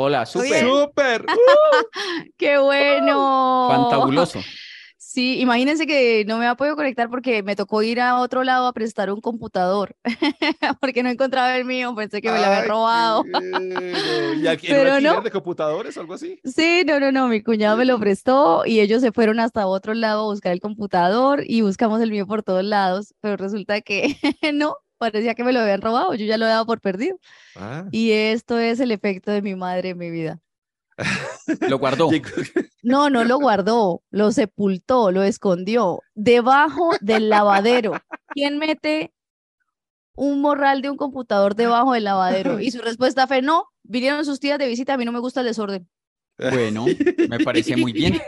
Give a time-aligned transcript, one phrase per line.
[0.00, 0.60] Hola, súper.
[0.60, 1.26] ¡Súper!
[2.36, 3.66] ¡Qué bueno!
[3.68, 4.38] Fantabuloso.
[4.96, 8.68] Sí, imagínense que no me ha podido conectar porque me tocó ir a otro lado
[8.68, 9.96] a prestar un computador
[10.80, 13.24] porque no encontraba el mío, pensé que me lo había robado.
[14.40, 15.20] ¿Y aquí Pero no.
[15.20, 16.38] de computadores o algo así?
[16.44, 19.94] Sí, no, no, no, mi cuñado me lo prestó y ellos se fueron hasta otro
[19.94, 24.16] lado a buscar el computador y buscamos el mío por todos lados, pero resulta que
[24.54, 27.18] no, parecía que me lo habían robado, yo ya lo he dado por perdido.
[27.56, 27.86] Ah.
[27.90, 30.40] Y esto es el efecto de mi madre en mi vida.
[31.68, 32.10] Lo guardó.
[32.82, 38.00] No, no lo guardó, lo sepultó, lo escondió debajo del lavadero.
[38.28, 39.12] ¿Quién mete
[40.14, 42.60] un morral de un computador debajo del lavadero?
[42.60, 45.40] Y su respuesta fue, no, vinieron sus tías de visita, a mí no me gusta
[45.40, 45.88] el desorden.
[46.50, 46.86] Bueno,
[47.28, 48.22] me parece muy bien.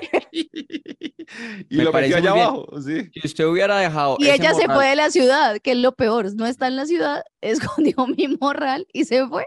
[1.71, 3.11] Y Me lo metió allá abajo, sí.
[3.15, 4.17] Si usted hubiera dejado.
[4.19, 6.77] Y ella se morral- fue de la ciudad, que es lo peor, no está en
[6.77, 9.47] la ciudad, escondió mi morral y se fue.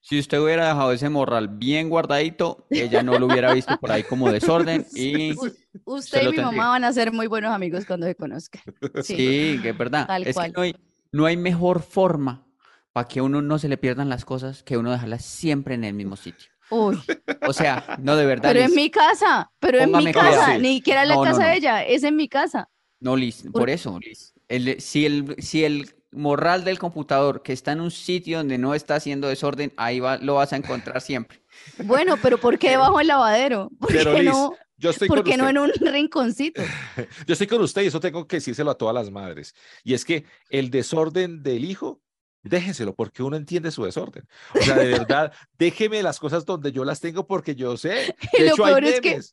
[0.00, 4.04] Si usted hubiera dejado ese morral bien guardadito, ella no lo hubiera visto por ahí
[4.04, 4.86] como desorden.
[4.94, 5.52] Y U-
[5.84, 6.46] Usted y mi tendría.
[6.46, 8.62] mamá van a ser muy buenos amigos cuando se conozcan.
[9.02, 9.16] Sí.
[9.16, 10.06] sí, que es verdad.
[10.06, 10.52] Tal Es que cual.
[10.54, 10.76] no hay,
[11.10, 12.46] no hay mejor forma
[12.92, 15.92] para que uno no se le pierdan las cosas que uno dejarlas siempre en el
[15.94, 16.48] mismo sitio.
[16.70, 16.98] Uy,
[17.46, 18.50] O sea, no de verdad.
[18.52, 20.30] pero en mi casa, pero en mi cuidado.
[20.36, 20.60] casa, Sí.
[20.62, 21.46] ni siquiera en la No, casa no.
[21.48, 22.68] de ella, es en mi casa.
[23.00, 24.32] No, Liz, por eso, Liz.
[24.48, 28.74] El- si, el, si el morral del computador que está en un sitio donde no
[28.74, 31.42] está haciendo desorden, ahí va, lo vas a encontrar siempre.
[31.78, 33.70] Bueno, pero ¿por qué debajo del lavadero?
[33.78, 36.62] ¿Por Pero, qué Liz, no, Yo estoy por con qué no en un rinconcito?
[37.26, 39.54] Yo estoy con usted y eso tengo que decírselo a todas las madres.
[39.84, 42.00] Y es que el desorden del hijo,
[42.48, 44.26] déjeselo porque uno entiende su desorden.
[44.54, 48.14] O sea, de verdad, déjeme las cosas donde yo las tengo porque yo sé.
[48.32, 49.30] Y De lo hecho, hay peor es que memes.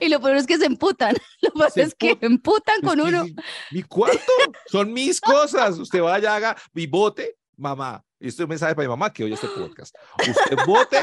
[0.00, 1.16] Y lo peor es que se emputan.
[1.40, 2.76] Lo peor Se es que emputan.
[2.82, 3.24] Es con que uno.
[3.24, 3.34] mi-
[3.70, 4.20] Mi cuarto
[4.66, 5.78] son mis cosas.
[5.78, 8.04] Usted vaya, haga mi bote, mamá.
[8.20, 9.94] Y esto es un mensaje para mi mamá que oye este podcast.
[10.20, 11.00] Usted bote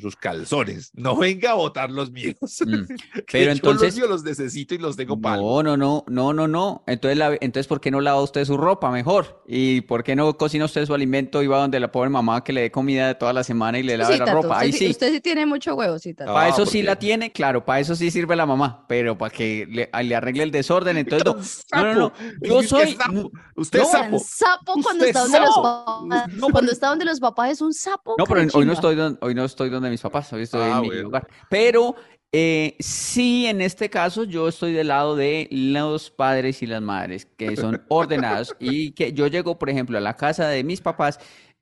[0.00, 0.90] sus calzones.
[0.94, 2.36] No venga a botar los míos.
[2.64, 2.84] Mm.
[3.32, 5.36] Pero yo entonces- los míos los necesito y los tengo para.
[5.38, 6.84] No, no, no, no, no, no.
[6.86, 9.42] Entonces, la- entonces, ¿por qué no lava usted su ropa mejor?
[9.46, 12.52] ¿Y por qué no cocina usted su alimento y va donde la pobre mamá que
[12.52, 14.48] le dé comida de toda la semana y le lave Sí, la Tato, ropa?
[14.56, 16.30] usted, Ahí sí- usted sí tiene mucho huevo, sí, Tato.
[16.30, 19.34] Ah, Para eso sí la tiene, claro, para eso sí sirve la mamá, pero para
[19.34, 23.30] que le, arregle el desorden, entonces no, no, no, yo soy, sapo.
[23.56, 24.18] Usted no, es sapo.
[24.20, 26.28] sapo cuando Usted está donde los papás.
[26.34, 28.14] No, Cuando está donde los papás es un sapo.
[28.18, 30.80] no, pero hoy no estoy donde, hoy no estoy donde mis papás, hoy estoy Ah,
[30.82, 31.94] en mi lugar, pero
[32.32, 37.26] eh, sí, en este caso yo estoy del lado de los padres y las madres
[37.36, 41.18] que son ordenados y que yo llego, por ejemplo, a la casa de mis papás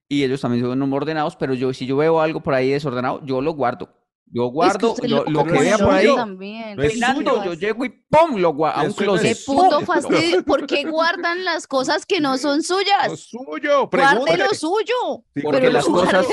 [0.08, 3.40] y ellos también son ordenados, pero yo si yo veo algo por ahí desordenado, yo
[3.40, 3.90] lo guardo.
[4.28, 6.14] Yo Es que guardo lo, lo que vea por ahí.
[6.14, 6.76] también.
[6.76, 7.44] No es Caminando, suyo.
[7.44, 8.36] yo llego y ¡pum!
[8.38, 9.38] lo guardo a un Qué closet.
[9.46, 9.86] puto suyo.
[9.86, 10.44] fastidio.
[10.44, 13.20] ¿Por qué guardan las cosas que no son Lo suyas?
[13.20, 13.88] suyo.
[13.88, 15.24] Guarde lo suyo.
[15.34, 16.26] Sí, Porque Pero las cosas-.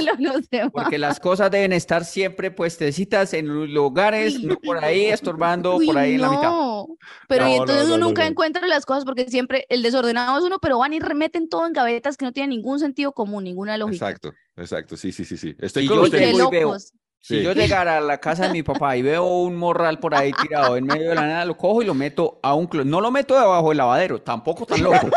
[0.72, 1.20] Porque las
[1.52, 6.30] deben estar siempre puestecitas en lugares, no por ahí estorbando, Uy, por ahí en la
[6.30, 6.44] mitad.
[6.44, 6.88] no.
[7.28, 8.30] Pero y entonces no, uno no, nunca no.
[8.30, 11.74] encuentra las cosas porque siempre el desordenado es uno, pero van y remeten todo en
[11.74, 14.08] gavetas que no tienen ningún sentido común, ninguna lógica.
[14.08, 14.98] Exacto, exacto.
[14.98, 15.56] Sí, sí, sí, sí.
[15.60, 16.22] Estoy Y con yo usted.
[16.22, 16.92] Y veo- locos.
[17.25, 17.41] Si Sí.
[17.41, 20.75] yo llegara a la casa de mi papá y veo un morral por ahí tirado
[20.75, 22.89] en medio de la nada, lo cojo y lo meto a un closet.
[22.89, 25.09] No lo meto debajo del lavadero, tampoco tan loco,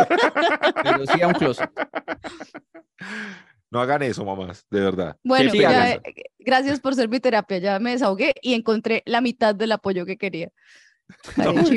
[0.84, 1.69] pero sí a un closet.
[3.72, 5.16] No hagan eso, mamás, de verdad.
[5.25, 6.00] Bueno, Sí, ya, eh,
[6.39, 7.59] gracias por ser mi terapia.
[7.59, 10.50] Ya me desahogué y encontré la mitad del apoyo que quería.
[11.37, 11.69] Maduros,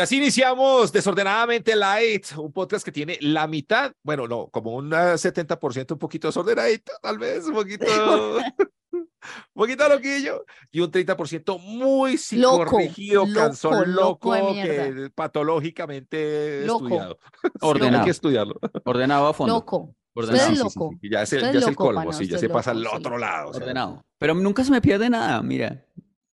[0.00, 4.94] Y así iniciamos Desordenadamente Light, un podcast que tiene la mitad, bueno, no, como un
[4.94, 7.84] ah, 70%, un poquito desordenadito, tal vez, un poquito.
[8.92, 9.10] un
[9.52, 16.84] poquito loquillo y un 30% muy Loco, psicorrigido, loco, cansón, loco loco, que patológicamente Loco.
[16.86, 17.18] estudiado.
[17.20, 17.28] Sí,
[17.60, 18.04] hay Ordenado.
[18.06, 18.54] que estudiarlo.
[18.86, 19.52] Ordenado a fondo.
[19.52, 19.94] Loco.
[20.14, 20.52] Ordenado.
[20.52, 20.96] Usted es Sí, sí, sí, loco.
[20.98, 22.82] sí, Ya es el, ya es el loco, colmo, pana, sí, ya se pasa al
[22.82, 23.00] loco, sí.
[23.02, 23.50] otro lado.
[23.50, 24.02] o sea, Ordenado.
[24.16, 25.84] Pero nunca se me pierde nada, mira.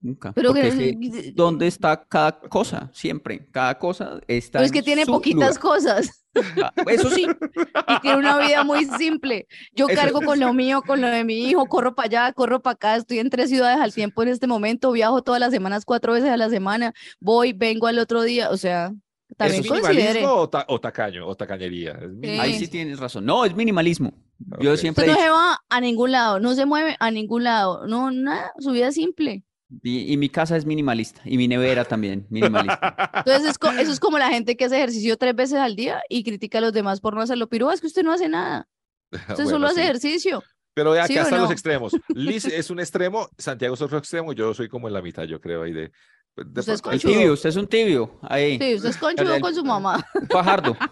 [0.06, 0.32] Nunca.
[0.34, 3.48] Pero que- sé dónde está cada cosa, siempre.
[3.52, 5.60] Cada cosa está Pero es que en tiene su poquitas lugar.
[5.60, 6.22] cosas
[6.62, 7.26] Ah, Eso sí.
[7.88, 9.48] y tiene una vida muy simple.
[9.74, 10.26] Yo Eso cargo es.
[10.28, 13.20] con lo mío, con lo de mi hijo, corro para allá, corro para acá, estoy
[13.20, 16.36] en tres ciudades al tiempo en este momento, viajo todas las semanas, cuatro veces a
[16.38, 18.92] la semana, voy, vengo al otro día, o sea,
[19.38, 21.94] también ¿Es minimalismo o, ta- o tacaño o tacañería?
[21.94, 22.42] Es minimalismo.
[22.44, 23.26] Ahí sí tienes razón.
[23.26, 24.14] No, es minimalismo.
[24.60, 24.78] Yo Ok.
[24.78, 28.12] siempre Usted no se va a ningún lado, no se mueve a ningún lado, no,
[28.12, 29.44] nada, su vida es simple.
[29.82, 31.22] Y, y mi casa es minimalista.
[31.26, 33.10] Y mi nevera también, minimalista.
[33.26, 36.02] Entonces, es co- eso es como la gente que hace ejercicio tres veces al día
[36.10, 37.48] y critica a los demás por no hacerlo.
[37.48, 38.68] Pero es que usted no hace nada,
[39.12, 39.82] usted Bueno, solo hace sí.
[39.82, 40.44] ejercicio.
[40.74, 41.54] Pero ¿Sí acá o están los no?
[41.54, 41.96] extremos.
[42.10, 45.40] Liz es un extremo, Santiago es otro extremo, yo soy como en la mitad, yo
[45.40, 45.92] creo, ahí de...
[46.36, 48.20] de Usted es El tibio, usted es un tibio.
[48.22, 48.58] Ahí.
[48.60, 50.06] Sí, usted es conchudo El- con su mamá.
[50.22, 50.76] Un fajardo.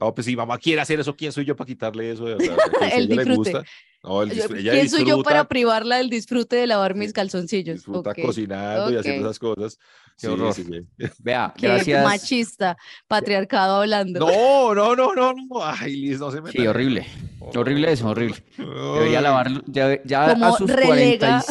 [0.00, 2.26] No, pues si mamá quiere hacer eso, ¿quién soy yo para quitarle eso?
[2.38, 2.44] si
[2.92, 3.52] El le disfrute.
[3.52, 3.64] gusta.
[4.02, 7.76] No, el disfr- ella ¿Quién soy yo para privarla del disfrute de lavar mis calzoncillos?
[7.76, 8.18] disfruta Ok.
[8.22, 9.78] cocinando y haciendo esas cosas.
[10.18, 10.52] Qué Sí, horror.
[10.54, 11.06] sí, sí.
[11.20, 12.04] Vea, Qué gracias.
[12.04, 12.76] machista,
[13.08, 14.20] patriarcado hablando.
[14.20, 15.64] No, no, no, no, no.
[15.64, 16.52] Ay, Liz, no se meta.
[16.52, 17.06] Sí, horrible.
[17.40, 18.36] Horrible eso, horrible.
[18.58, 21.42] Debería lavar, ya, ya a Como sus relega.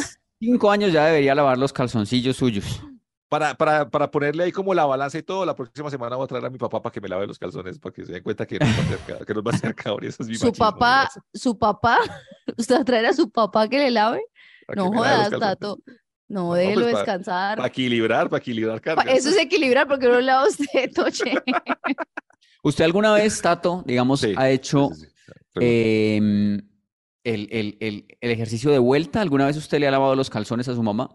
[0.43, 2.81] 45 años ya debería lavar los calzoncillos suyos.
[3.29, 6.27] Para, para, para ponerle ahí como la balanza y todo, la próxima semana voy a
[6.27, 8.45] traer a mi papá para que me lave los calzones, para que se den cuenta
[8.45, 10.07] que nos va a hacer, ca- que nos va a hacer cabrón.
[10.09, 11.21] Eso es mi Su machismo, papá, ¿no?
[11.33, 11.97] su papá,
[12.57, 14.21] ¿usted va a traer a su papá que le lave?
[14.67, 15.39] Para No lave jodas.
[15.39, 15.79] Tato.
[16.27, 17.57] No, No, déjelo pues, pa- descansar.
[17.57, 19.05] Para equilibrar, para equilibrar cargas.
[19.07, 21.33] Eso es equilibrar porque no lava usted, Toche.
[22.61, 25.07] ¿Usted alguna vez, Tato, digamos, Sí, ha hecho sí, sí,
[25.59, 26.69] sí.
[27.23, 29.21] El, el- el- el ejercicio de vuelta?
[29.21, 31.09] ¿Alguna vez usted le ha lavado los calzones a su mamá?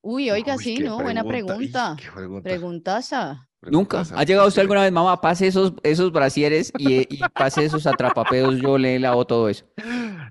[0.00, 0.98] Uy, oiga, Uy, sí, ¿no?
[1.00, 1.96] Buena pregunta.
[2.42, 3.44] Preguntaza.
[3.62, 4.04] Nunca.
[4.14, 8.60] ¿Ha llegado usted alguna vez, mamá, pase esos, esos brasieres y, y pase esos atrapapedos,
[8.60, 9.66] yo le lavo todo eso?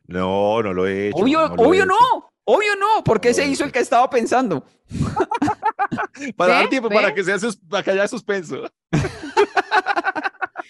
[0.08, 1.18] No, no lo he hecho.
[1.18, 1.86] Obvio, no he obvio hecho.
[1.92, 4.64] no, obvio no, porque No se hizo el que estaba pensando.
[6.38, 6.70] Para dar ¿Ve?
[6.70, 8.64] tiempo, para que, sea sus, para que haya suspenso.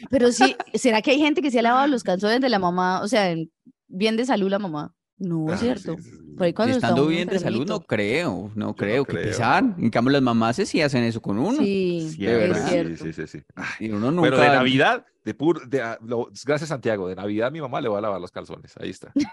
[0.10, 3.02] Pero sí, ¿será que hay gente que se ha lavado los calzones de la mamá?
[3.02, 3.52] O sea, en-
[3.88, 4.94] bien de salud la mamá.
[5.20, 5.96] No, Ah, es sí, cierto.
[5.98, 6.18] sí, sí.
[6.38, 9.24] Por ahí cuando Estando bien de salud, no creo, no creo, que creo.
[9.26, 9.64] pesar.
[9.80, 11.58] En cambio, las mamás sí hacen eso con uno.
[11.58, 12.58] Sí, Sí, de es verdad.
[12.58, 13.04] es sí, cierto.
[13.06, 13.44] sí, sí, sí.
[13.56, 17.52] Ay, Y uno Pero de Navidad, de puro, de, ah, lo- gracias Santiago, de Navidad
[17.52, 18.76] mi mamá le va a lavar los calzones.
[18.80, 19.12] Ahí está.
[19.16, 19.24] De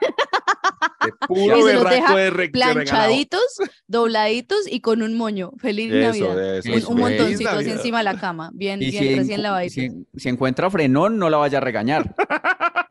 [1.29, 2.49] puro Y se los berraco deja de, re-.
[2.49, 3.43] Planchaditos,
[3.87, 5.51] dobladitos y con un moño.
[5.59, 6.57] Feliz Eso, Navidad.
[6.57, 6.89] eso, Un- eso.
[6.89, 8.51] un, Feliz montoncito así encima de la cama.
[8.55, 9.75] Bien, bien, si, recién encu- lavadito.
[9.75, 12.15] si, si encuentra frenón, no la vaya a regañar.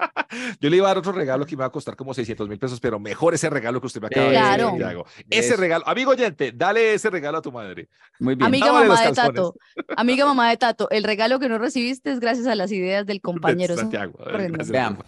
[0.60, 2.60] Yo le iba a dar otro regalo que me va a costar como 600 mil
[2.60, 4.60] pesos, pero mejor ese regalo que usted me acaba de decir.
[4.60, 5.06] Santiago.
[5.30, 7.90] Ese regalo, amigo oyente, dale ese regalo a tu madre.
[8.20, 8.48] Muy bien.
[8.48, 9.12] Amiga mamá de.
[9.14, 9.56] Tato,
[9.96, 13.22] amiga mamá de Tato, el regalo que no recibiste es gracias a las ideas del
[13.22, 13.76] compañero.
[13.76, 14.20] Son Santiago.
[14.68, 14.98] Vean.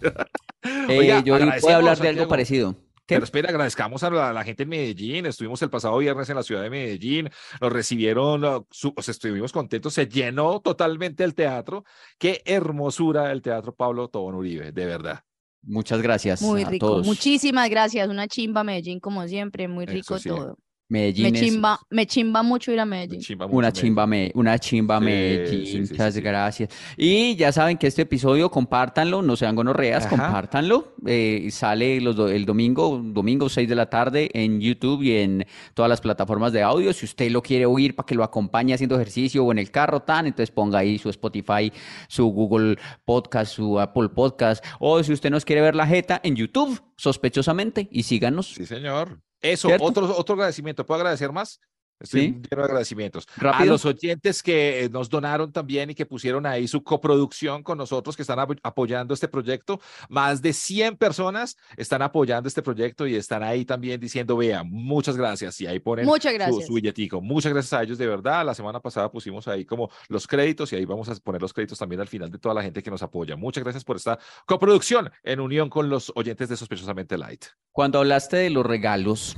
[0.88, 2.28] Eh, yo voy a agradecemos, hablar de algo Santiago.
[2.28, 2.74] parecido.
[3.06, 3.14] ¿Qué?
[3.14, 5.26] Pero espera, agradezcamos a la, la gente en Medellín.
[5.26, 7.30] Estuvimos el pasado viernes en la ciudad de Medellín.
[7.60, 9.94] Nos recibieron, uh, su- o sea, estuvimos contentos.
[9.94, 11.84] Se llenó totalmente el teatro.
[12.18, 15.20] Qué hermosura el teatro Pablo Tobón Uribe, de verdad.
[15.62, 16.86] Muchas gracias Muy a rico.
[16.86, 17.06] todos.
[17.06, 18.08] Muchísimas gracias.
[18.08, 19.68] Una chimba Medellín, como siempre.
[19.68, 20.28] Muy rico sí.
[20.28, 20.58] todo.
[20.88, 23.20] Medellín Me es chimba, me chimba mucho ir a Medellín.
[23.20, 25.46] Chimba una chimba, me, una chimba Sí, Medellín.
[25.48, 26.20] sí, sí, sí, Muchas sí.
[26.20, 26.70] gracias.
[26.96, 30.16] Y ya saben que este episodio, compártanlo, no sean gonorreas, Ajá.
[30.16, 30.94] compártanlo.
[31.06, 35.44] Eh, sale los do- el domingo, domingo 6 de la tarde en YouTube y en
[35.74, 36.92] todas las plataformas de audio.
[36.92, 40.00] Si usted lo quiere oír para que lo acompañe haciendo ejercicio o en el carro,
[40.00, 41.72] tan, entonces ponga ahí su Spotify,
[42.08, 44.64] su Google Podcast, su Apple Podcast.
[44.78, 48.54] O si usted nos quiere ver la jeta en YouTube, sospechosamente, y síganos.
[48.54, 49.20] Sí, señor.
[49.40, 49.84] Eso, ¿Cierto?
[49.84, 50.84] otro, otro agradecimiento.
[50.86, 51.60] ¿Puedo agradecer más?
[51.98, 52.26] Estoy Sí.
[52.50, 53.26] lleno de agradecimientos.
[53.36, 53.72] A Rápido.
[53.72, 58.14] los oyentes que eh, nos donaron también y que pusieron ahí su coproducción con nosotros,
[58.16, 59.80] que están apo- apoyando este proyecto.
[60.08, 65.16] Más de 100 personas están apoyando este proyecto y están ahí también diciendo, vean, muchas
[65.16, 65.60] gracias.
[65.60, 66.66] Y ahí ponen Muchas su, gracias.
[66.66, 67.20] su billetico.
[67.20, 68.44] Muchas gracias a ellos, de verdad.
[68.44, 71.78] La semana pasada pusimos ahí como los créditos y ahí vamos a poner los créditos
[71.78, 73.36] también al final de toda la gente que nos apoya.
[73.36, 77.44] Muchas gracias por esta coproducción en unión con los oyentes de Sospechosamente Light.
[77.72, 79.36] Cuando hablaste de los regalos,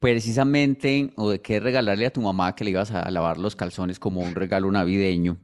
[0.00, 3.98] precisamente, o de qué regalarle a tu mamá que le ibas a lavar los calzones
[3.98, 5.38] como un regalo navideño,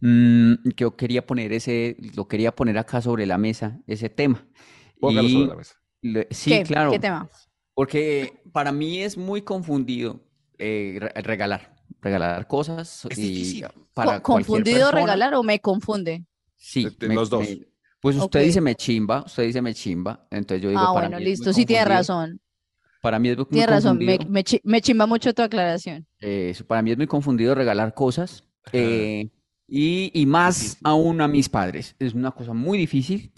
[0.00, 4.46] mm, que yo quería poner ese, lo quería poner acá sobre la mesa, ese tema.
[5.00, 5.74] Póngalo Y sobre la mesa.
[6.02, 6.62] le- sí, ¿Qué?
[6.62, 7.28] claro, ¿Qué tema?
[7.74, 10.20] porque para mí es muy confundido
[10.58, 15.00] eh, re- regalar, regalar cosas Es y para ¿Confundido persona.
[15.00, 16.24] regalar o me confunde?
[16.56, 17.40] Sí, De- de me- los dos.
[17.40, 17.66] me-
[18.00, 21.18] Pues usted dice me chimba, usted dice me chimba, entonces yo digo Ah, para bueno,
[21.18, 22.40] mí listo, sí tiene razón.
[23.04, 26.06] Para mí es muy Tiene razón, me, me, chi- me chimba mucho tu aclaración.
[26.20, 29.28] eh, eso, para mí es muy confundido regalar cosas eh,
[29.68, 31.94] y, y más aún a mis padres.
[31.98, 33.30] Es una cosa muy difícil,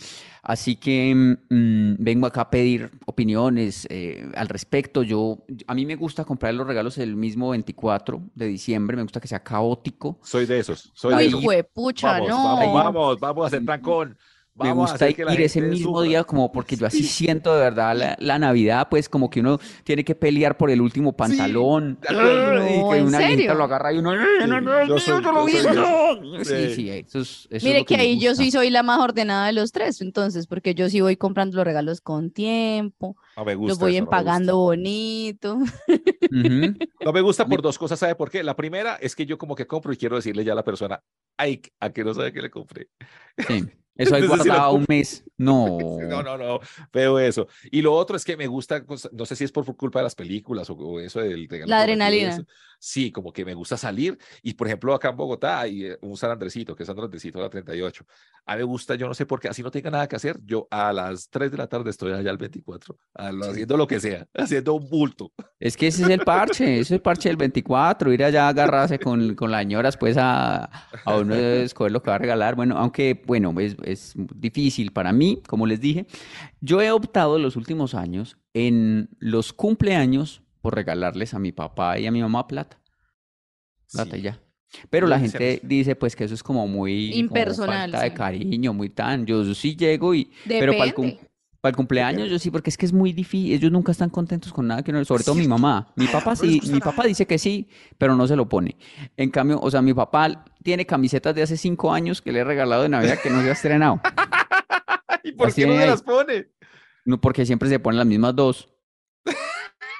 [0.44, 1.12] así que
[1.50, 5.02] mm, vengo acá a pedir opiniones eh, al respecto.
[5.02, 9.18] Yo, a mí me gusta comprar los regalos el mismo 24 de diciembre, me gusta
[9.20, 10.20] que sea caótico.
[10.22, 11.42] Soy de esos, soy de Ahí- esos.
[11.74, 12.42] Pucha, Vamos, no.
[12.44, 14.16] vamos, vamos, vamos a hacer trancón.
[14.58, 16.08] Me Vamos gusta que ir ese mismo sufra.
[16.08, 19.58] día como porque yo así siento de verdad la, la Navidad, pues como que uno
[19.84, 23.54] tiene que pelear por el último pantalón y No, que ¿en una serio?
[23.54, 25.76] lo agarra y uno, "Ay, no, no, yo no, soy- yo lo yo soy vi,
[25.76, 26.74] de Sí, Sí.
[26.74, 28.98] sí, eso es, eso es Mire lo que me ahí yo sí soy la más
[29.00, 33.44] ordenada de los tres, entonces, porque yo sí voy comprando los regalos con tiempo, No
[33.44, 35.58] me los gusta voy eso, no me empagando bonito.
[37.04, 38.42] No me gusta por dos cosas, ¿sabe por qué?
[38.42, 41.02] La primera es que yo como que compro y quiero decirle ya a la persona,
[41.36, 42.88] ay, a que no sabe que le compré.
[43.46, 43.64] Sí,
[43.94, 45.22] eso ahí Entonces, si lo guardado un mes.
[45.38, 45.78] No.
[46.00, 47.46] No, no, no, veo eso.
[47.70, 50.14] Y lo otro es que me gusta, no sé si es por culpa de las
[50.14, 52.42] películas o, o eso del regalo La adrenalina.
[52.78, 54.18] Sí, como que me gusta salir.
[54.42, 57.40] Y por ejemplo, acá en Bogotá hay eh, un San Andresito, que es San Andresito,
[57.40, 58.04] la 38.
[58.48, 60.38] A mí me gusta, yo no sé por qué, así no tenga nada que hacer.
[60.44, 63.86] Yo a las 3 de la tarde estoy allá al 24, a lo- haciendo lo
[63.86, 65.32] que sea, haciendo un bulto.
[65.58, 68.48] Es que ese es el parche, ese es el parche del 24, ir allá a
[68.50, 70.64] agarrarse con, con las señoras, pues a,
[71.04, 72.54] a uno escoger lo que va a regalar.
[72.54, 76.06] Bueno, aunque, bueno, es, es difícil para mí, como les dije.
[76.60, 82.06] Yo he optado los últimos años en los cumpleaños por regalarles a mi papá y
[82.08, 82.80] a mi mamá plata,
[83.92, 84.18] plata Sí.
[84.18, 84.40] y ya.
[84.90, 88.72] Pero la gente dice pues que eso es como muy como Impersonal, falta de cariño,
[88.74, 89.24] muy tan.
[89.26, 91.30] Yo sí llego y, pero para el, cum- Depende.
[91.60, 93.52] para el cumpleaños yo sí, porque es que es muy difícil.
[93.52, 95.92] Ellos nunca están contentos con nada que no, sobre todo mi mamá.
[95.94, 98.76] Mi papá sí, mi papá dice que sí, pero no se lo pone.
[99.16, 102.44] En cambio, o sea, mi papá tiene camisetas de hace cinco años que le he
[102.44, 104.00] regalado de Navidad que no se ha estrenado.
[105.22, 106.48] ¿Y por Así qué no me las pone?
[107.04, 108.68] No, porque siempre se ponen las mismas dos.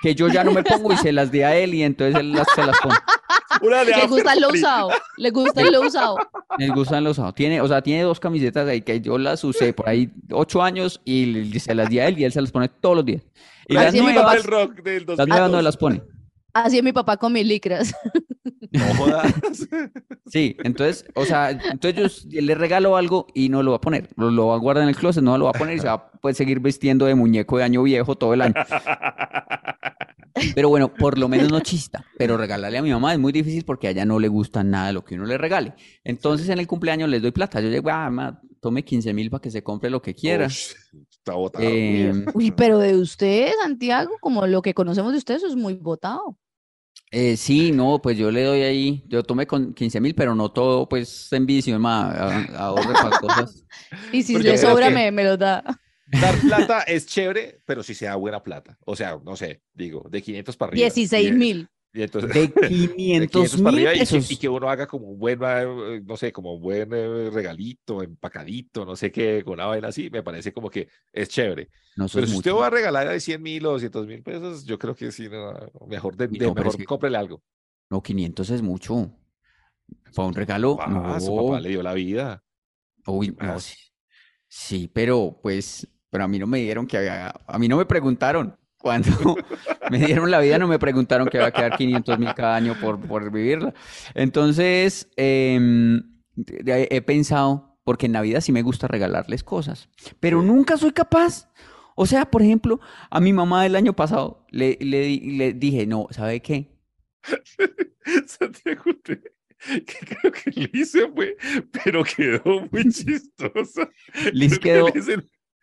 [0.06, 2.30] Que yo ya no me pongo y se las di a él y entonces él
[2.30, 2.94] las, se las pone.
[3.60, 6.16] Una de Le gusta lo usado, le gusta lo usado.
[6.58, 7.34] Les gustan los usados.
[7.34, 11.00] Tiene, o sea, tiene dos camisetas ahí que yo las usé por ahí ocho años
[11.04, 13.22] y se las di a él y él se las pone todos los días.
[13.66, 15.64] Y las Así es mi nuevas, rock del las nuevas no 2002.
[15.64, 16.02] las pone.
[16.54, 17.92] Así es mi papá con mis licras.
[18.70, 19.34] No jodas.
[20.26, 24.08] Sí, entonces, o sea, entonces yo le regalo algo y no lo va a poner.
[24.16, 25.86] Lo, lo va a guardar en el closet, no lo va a poner y se
[25.86, 28.54] va a poder seguir vistiendo de muñeco de año viejo todo el año.
[30.54, 32.04] Pero bueno, por lo menos no chista.
[32.18, 34.92] Pero regalarle a mi mamá es muy difícil porque a ella no le gusta nada
[34.92, 35.74] lo que uno le regale.
[36.04, 37.60] Entonces en el cumpleaños les doy plata.
[37.60, 40.46] Yo llego, ah, ma, tome 15 mil para que se compre lo que quiera.
[40.46, 40.74] Ush,
[41.10, 41.64] está botado.
[41.64, 45.74] Eh, Uy, pero de usted, Santiago, como lo que conocemos de usted, eso es muy
[45.74, 46.38] votado.
[47.10, 50.50] eh, sí, no, pues yo le doy ahí, yo tomé con 15 mil, pero no
[50.50, 53.64] todo, pues en vicio, ma, a- ahorre para cosas.
[54.12, 55.62] Y si Porque le sobra, que- me, me lo da.
[56.06, 58.78] Dar plata es chévere, pero si sea buena plata.
[58.84, 60.84] O sea, no sé, digo, de 500 para arriba.
[60.84, 61.68] 16 Y- mil.
[61.98, 64.30] Entonces, De de 500 para mil arriba y que, pesos.
[64.30, 68.02] y que uno haga como un buen, eh, no sé, como un buen eh, regalito,
[68.02, 71.70] empacadito, no sé qué, con una vaina así, me parece como que es chévere.
[71.96, 74.78] No, Pero si usted va a regalar de 100 mil o 200 mil pesos, yo
[74.78, 75.54] creo que sí, no,
[75.88, 77.42] mejor, de, Uy, de no, pero es mejor que- cómprele algo.
[77.88, 79.10] No, 500 es mucho.
[80.14, 81.46] Para un regalo, Ah, su no.
[81.46, 82.44] papá le dio la vida.
[83.06, 83.62] Uy, no, más?
[83.64, 83.74] sí.
[84.48, 87.86] Sí, pero pues, pero a mí no me dieron que había, a mí no me
[87.86, 88.56] preguntaron.
[88.78, 89.08] Cuando
[89.90, 92.74] me dieron la vida no me preguntaron que había que dar 500 mil cada año
[92.80, 93.74] por, por vivirla.
[94.14, 96.02] Entonces, em,
[96.66, 99.88] he pensado, porque en Navidad sí me gusta regalarles cosas,
[100.20, 101.48] pero nunca soy capaz.
[101.96, 102.78] O sea, por ejemplo,
[103.10, 106.70] a mi mamá el año pasado le, le, di- le dije, no, ¿sabe qué?
[108.26, 109.22] Santiago, usted-
[109.58, 111.36] que creo que Liz se fue,
[111.72, 113.88] pero quedó muy chistosa.
[114.32, 115.06] Liz que quedó Liz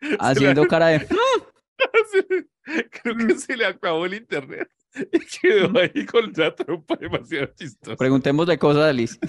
[0.00, 1.06] le- Haciendo cara de...
[2.90, 4.68] creo que se le acabó el internet
[5.12, 7.96] y quedó ahí con la trompa demasiado chistosa.
[7.96, 9.18] Preguntémosle cosas a Liz.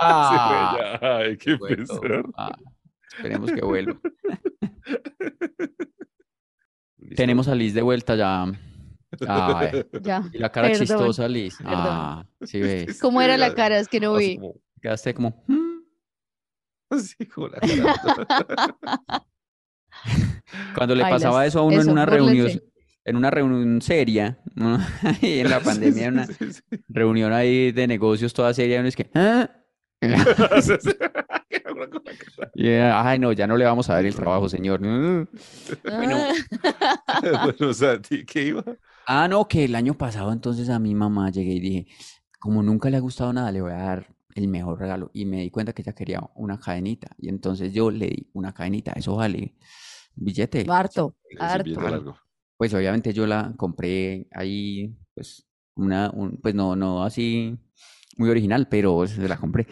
[0.00, 0.76] Ah.
[0.78, 1.16] Fue ya.
[1.18, 1.84] Ay, qué Bueno,
[2.38, 2.56] ah,
[3.14, 4.00] esperemos que vuelva.
[7.16, 8.46] Tenemos a Liz de vuelta ya.
[9.28, 10.22] Ay, Ya.
[10.32, 11.58] y la cara Perdón, chistosa, Liz.
[11.58, 11.74] perdón.
[11.76, 12.98] Ah, sí ves.
[12.98, 13.78] ¿Cómo era la cara?
[13.78, 14.38] Es que no vi.
[14.80, 15.44] Quedaste como.
[15.46, 15.63] "Mm".
[16.94, 19.24] Así como la cara.
[20.74, 21.22] Cuando le Bailas.
[21.22, 22.50] pasaba eso a uno en una reunión,
[23.04, 24.78] en una reunión seria, ¿no?
[25.22, 26.62] Y en la pandemia, una Sí, sí, sí.
[26.88, 29.10] reunión ahí de negocios toda seria, uno es que.
[29.14, 29.50] "Ah".
[30.00, 32.50] Quedó con la cara.
[32.54, 34.80] Y, Ay, no, ya no le vamos a dar el trabajo, señor.
[35.84, 36.16] Bueno.
[37.24, 37.52] Ah.
[39.06, 41.86] Ah, no, que el año pasado entonces a mi mamá llegué y dije,
[42.38, 45.10] como nunca le ha gustado nada, le voy a dar el mejor regalo.
[45.14, 47.08] Y me di cuenta que ella quería una cadenita.
[47.18, 48.92] Y entonces yo le di una cadenita.
[48.92, 49.54] Eso vale
[50.16, 50.64] billete.
[50.68, 51.80] Harto, un harto.
[51.80, 52.16] largo.
[52.56, 57.58] Pues obviamente yo la compré ahí, pues, una, un- pues no, no así
[58.16, 59.66] muy original, pero se la compré.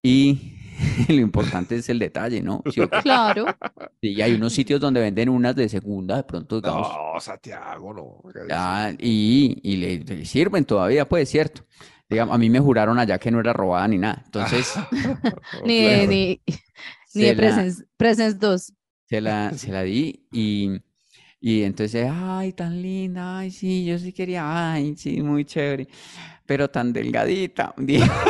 [0.00, 0.54] Y
[1.08, 2.62] lo importante es el detalle, ¿no?
[2.72, 2.80] Sí?
[3.02, 3.46] Claro.
[4.00, 8.22] Y hay unos sitios donde venden unas de segunda, de pronto, digamos, No, Santiago, no.
[8.52, 11.62] ah, y, y le, le sirven todavía, pues, cierto.
[12.08, 14.22] Digamos, a mí me juraron allá que no era robada ni nada.
[14.24, 14.72] Entonces,
[15.64, 16.40] Ni de, ni,
[17.14, 18.72] ni de la- Presence, Presence 2.
[19.06, 20.70] se la, se la di y,
[21.40, 25.88] y entonces, ay, tan linda, ay, sí, yo sí quería, ay, sí, muy chévere,
[26.46, 27.74] pero tan delgadita.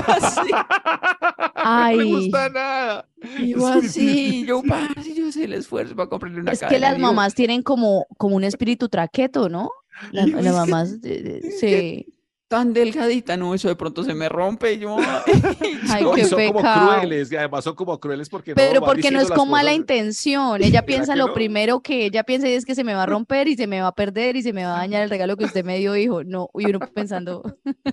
[0.06, 2.12] Así, No le Ay.
[2.12, 3.08] gusta nada.
[3.38, 6.96] dijo así, yo, parce, yo hice el esfuerzo para comprarle una Es que cadena", las
[6.96, 9.70] dijo, mamás tienen como, como un espíritu traqueto, ¿no?
[10.12, 12.14] Las "Es que- mamás, de- es sí.
[12.48, 15.04] Tan delgadita, no, eso de pronto se me rompe, y yo, Ay,
[16.02, 19.10] No, y qué son como crueles, y además son como crueles porque no Pero porque
[19.10, 20.62] no es con mala intención.
[20.62, 21.34] Ella piensa lo no?
[21.34, 23.88] primero que ella piensa es que se me va a romper y se me va
[23.88, 26.24] a perder y se me va a dañar el regalo que usted me dio, hijo.
[26.24, 27.42] No, y uno pensando,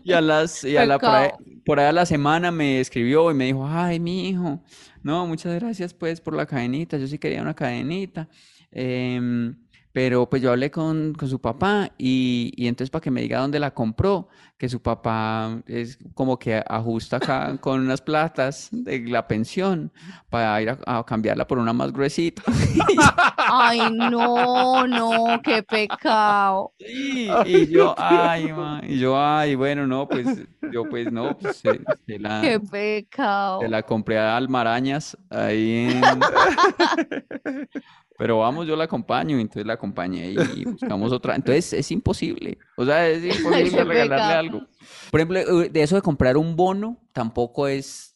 [0.03, 1.29] Y a las, y a la, por ahí,
[1.65, 4.63] por ahí a la semana me escribió y me dijo, ay, mi hijo,
[5.03, 8.29] no, muchas gracias pues por la cadenita, yo sí quería una cadenita,
[8.71, 9.55] em,
[9.95, 13.39] pero pues yo hablé con, con su papá y, y entonces para que me diga
[13.39, 18.99] dónde la compró, que su papá es como que ajusta acá con unas platas de
[19.07, 19.93] la pensión
[20.29, 22.43] para ir a, a cambiarla por una más gruesita.
[23.37, 26.73] ay, no, no, qué pecado.
[26.77, 30.27] Y, y yo, ay, ma, y yo, ay, bueno, no, pues
[30.73, 32.41] yo pues no, pues se, se la...
[32.41, 33.59] Qué pecado.
[33.59, 36.01] Te la compré a Almarañas ahí en...
[38.17, 41.36] Pero vamos, yo la acompaño, y entonces la acompañé y buscamos otra.
[41.36, 42.57] Entonces es imposible.
[42.77, 44.67] O sea, es imposible regalarle algo.
[45.12, 48.15] Por ejemplo, eh, de eso de comprar un bono, tampoco es...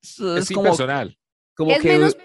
[0.00, 1.18] Es, Es como, impersonal.
[1.54, 1.88] como Es que...
[1.88, 2.16] menos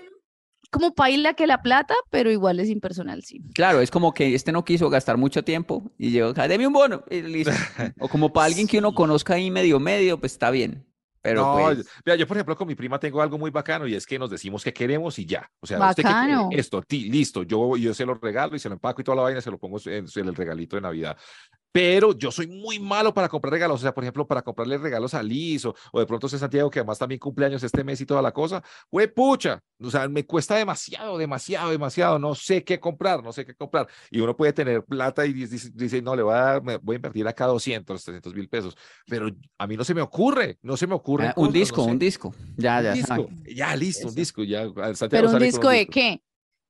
[0.71, 3.41] como paila que la plata, pero igual es impersonal, sí.
[3.53, 7.03] Claro, es como que este no quiso gastar mucho tiempo y llegó deme un bono
[7.09, 7.51] y listo.
[7.99, 10.86] O como para alguien que uno conozca ahí medio medio, pues está bien.
[11.27, 11.87] Pero no, pues...
[12.05, 14.29] mira, yo por ejemplo con mi prima tengo algo muy bacano y es que nos
[14.29, 15.49] decimos que queremos y ya.
[15.59, 16.03] O sea, ¿usted.
[16.51, 19.23] Esto, ti, listo, yo, yo se lo regalo y se lo empaco y toda la
[19.23, 21.17] vaina, se lo pongo en, en el regalito de Navidad.
[21.77, 25.13] Pero yo soy muy malo para comprar regalos, o sea, por ejemplo, para comprarle regalos
[25.13, 28.05] a Liz o, o de pronto a Santiago, que además también cumpleaños este mes y
[28.07, 32.79] toda la cosa, güey, pucha, o sea, me cuesta demasiado, demasiado, demasiado, no sé qué
[32.79, 33.87] comprar, no sé qué comprar.
[34.09, 36.95] Y uno puede tener plata y dice, dice, no, le voy a dar, me voy
[36.95, 40.77] a invertir acá 200, 300 mil pesos, pero a mí no se me ocurre, no
[40.77, 41.27] se me ocurre.
[41.27, 42.33] ah, un disco, un disco.
[42.55, 42.93] Ya, ya.
[42.93, 44.63] disco, ya listo, un disco, ya.
[44.95, 45.91] Santiago Pero un disco de disco.
[45.93, 46.23] qué?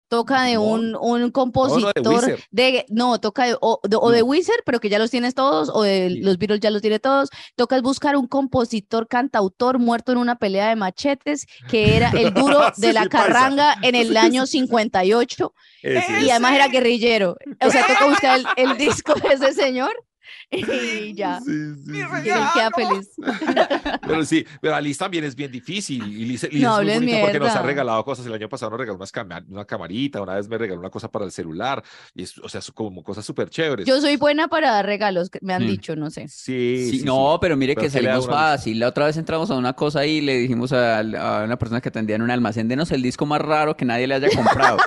[0.09, 2.43] Toca de No, un, un compositor Weezer.
[2.51, 5.69] de, no, toca de, o, de, o de Weezer, pero que ya los tienes todos,
[5.73, 6.19] o de Sí.
[6.21, 7.29] los Beatles ya los tiene todos.
[7.55, 12.33] Toca es buscar un compositor, cantautor muerto en una pelea de machetes, que era el
[12.33, 14.59] duro Sí, de la sí, carranga en el año sí.
[14.59, 17.35] 58, Ese y además era guerrillero.
[17.65, 19.93] O sea, toca buscar el, el disco de ese señor
[20.51, 21.39] y ya.
[21.41, 22.29] Sí, sí, sí, Y sí.
[22.29, 23.09] él queda feliz.
[24.07, 26.01] Pero sí, pero a Liz también es bien difícil.
[26.03, 28.25] Y Liz, Liz No es muy porque nos ha regalado cosas.
[28.25, 29.11] El año pasado nos regaló unas
[29.49, 31.83] una camarita, una vez me regaló una cosa para el celular.
[32.15, 33.85] Y es, o sea, como cosas súper chéveres.
[33.85, 35.67] Yo soy buena para dar regalos, me han Mm.
[35.67, 36.27] dicho, no sé.
[36.27, 37.37] Sí, Sí, sí, no, sí.
[37.41, 38.79] pero mire Pero que ¿qué le da salimos fácil.
[38.79, 41.89] La otra vez entramos a una cosa y le dijimos a, a una persona que
[41.89, 44.77] atendía en un almacén, denos el disco más raro que nadie le haya comprado.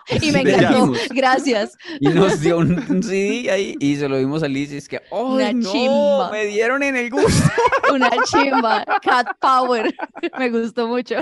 [0.20, 0.68] Y me encantó.
[0.68, 0.98] dijimos.
[1.10, 1.76] Gracias.
[2.00, 4.88] Y nos dio un, un CD ahí y se lo dimos a Liz y es
[4.88, 5.72] que, ¡ay, Una no!
[5.72, 6.30] chimba.
[6.30, 7.50] Me dieron en el gusto.
[7.92, 8.84] Una chimba.
[9.02, 9.94] Cat Power.
[10.38, 11.16] Me gustó mucho.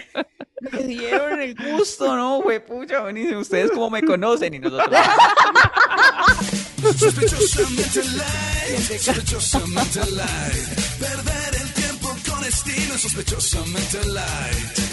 [0.72, 2.42] Me dieron en el gusto, ¿no?
[2.42, 3.40] Fue pucha, buenísimo.
[3.40, 4.90] Ustedes cómo me conocen y nosotros.
[6.98, 10.68] Sospechosamente light, sospechosamente light.
[10.98, 14.89] Perder el tiempo con estilo, sospechosamente light.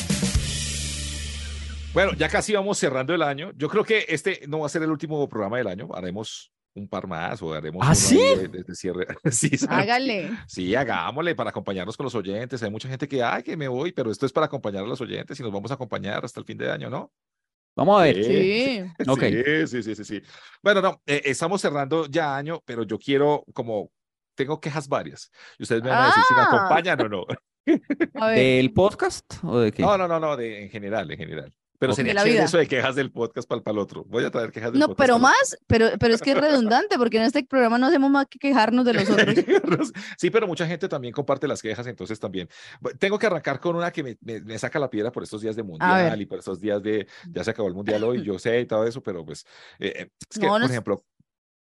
[1.94, 3.52] Bueno, ya casi vamos cerrando el año.
[3.56, 5.90] Yo creo que este no va a ser el último programa del año.
[5.94, 8.18] Haremos un par más o haremos ¿Ah, uno sí?
[8.18, 9.08] de, de- de cierre.
[9.32, 9.50] sí.
[9.68, 10.30] Hágale.
[10.48, 12.62] Sí, hagámosle para acompañarnos con los oyentes.
[12.62, 15.02] Hay mucha gente que, ay, que me voy, pero esto es para acompañar a los
[15.02, 17.12] oyentes y nos vamos a acompañar hasta el fin de año, ¿no?
[17.76, 18.24] Vamos a ver.
[18.24, 18.84] Sí.
[19.00, 20.22] Sí, sí, sí, sí, sí.
[20.62, 23.92] Bueno, no, eh, estamos cerrando ya año, pero yo quiero como,
[24.36, 25.32] tengo quejas varias.
[25.58, 26.48] Y ustedes me van a decir si me Ah.
[26.52, 27.26] acompañan o no.
[28.36, 29.82] ¿Del podcast o de qué?
[29.82, 31.54] No, no, no, no, de, en general, en general.
[31.80, 32.46] Pero sería la chévere vida.
[32.46, 34.04] eso de quejas del podcast para el otro.
[34.06, 35.00] Voy a traer quejas del No, podcast.
[35.00, 38.10] pero para- más, pero, pero es que es redundante, porque en este programa no hacemos
[38.10, 39.18] más que quejarnos de los otros.
[40.18, 42.50] Sí, pero mucha gente también comparte las quejas, entonces también.
[43.00, 45.56] Tengo que arrancar con una que me, me- me saca la piedra por estos días
[45.56, 48.60] de mundial y por estos días de, ya se acabó el mundial hoy, yo sé
[48.62, 49.46] y todo eso, pero pues,
[49.80, 51.04] eh, eh, es que, No, por no es- ejemplo,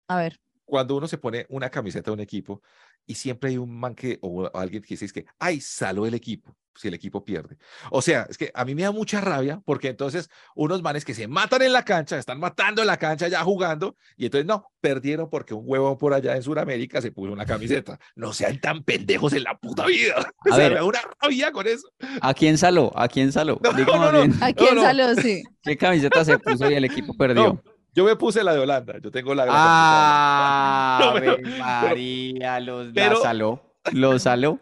[0.07, 0.39] A ver.
[0.65, 2.61] cuando uno se pone una camiseta de un equipo
[3.05, 6.13] y siempre hay un man que, o alguien que dice es que, ay, saló el
[6.13, 7.57] equipo, si el equipo pierde.
[7.91, 11.13] O sea, es que a mí me da mucha rabia porque entonces unos manes que
[11.13, 14.71] se matan en la cancha, están matando en la cancha ya jugando, y entonces no,
[14.81, 17.99] perdieron porque un huevón por allá en Sudamérica se puso una camiseta.
[18.15, 20.15] No sean tan pendejos en la puta vida.
[20.45, 20.71] A O sea, ver.
[20.71, 21.87] me da una rabia con eso.
[22.21, 22.91] ¿A quién saló?
[22.95, 23.59] ¿A quién saló?
[23.63, 23.71] No,
[24.11, 24.35] no, no.
[24.45, 24.77] ¿A quién?
[25.21, 25.43] Sí.
[25.61, 27.61] ¿qué camiseta se puso y el equipo perdió?
[27.95, 32.87] Yo me puse la de Holanda, yo tengo la, la Ah, No, pero- María, los
[32.87, 33.61] la pero- saló.
[33.91, 34.57] Lo saló.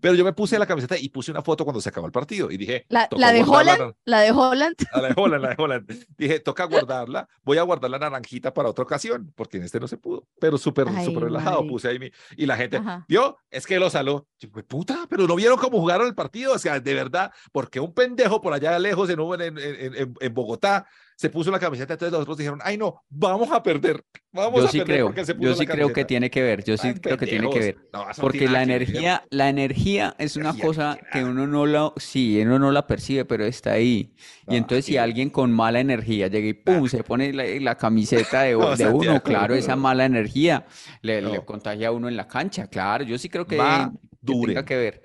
[0.00, 2.50] Pero yo me puse la camiseta y puse una foto cuando se acabó el partido
[2.50, 4.76] y dije, La, la de guardarla, Holland, la de Holland.
[4.94, 6.06] La de Holland, la de Holland.
[6.16, 9.86] Dije, toca guardarla, voy a guardar la naranjita para otra ocasión, porque en este no
[9.86, 11.70] se pudo, pero súper, súper relajado marica.
[11.70, 13.04] puse ahí mi, y la gente, Ajá.
[13.06, 14.26] vio, es que lo saló.
[14.38, 17.78] Yo, "Pues, puta, pero no vieron cómo jugaron el partido, o sea, de verdad, porque
[17.78, 22.12] un pendejo por allá lejos en, en, en, en Bogotá se puso la camiseta, entonces
[22.12, 24.02] los otros dijeron, ay no, vamos a perder,
[24.32, 26.06] vamos Yo a sí perder creo, porque se puso yo la sí creo que camiseta".
[26.06, 27.78] tiene que ver, yo sí Ay, creo que tiene que ver.
[27.92, 28.62] No, Porque la ver.
[28.62, 32.86] energía, la energía es una Energía, cosa que uno no la, sí, uno no la
[32.86, 34.14] percibe, pero está ahí.
[34.46, 38.42] Y entonces si alguien con mala energía llega y pum, se pone la, la camiseta
[38.42, 40.66] de, No, de uno, claro, esa mala energía
[41.02, 43.90] le, contagia a uno en la cancha, claro, yo sí creo que,
[44.24, 45.02] que tenga que ver.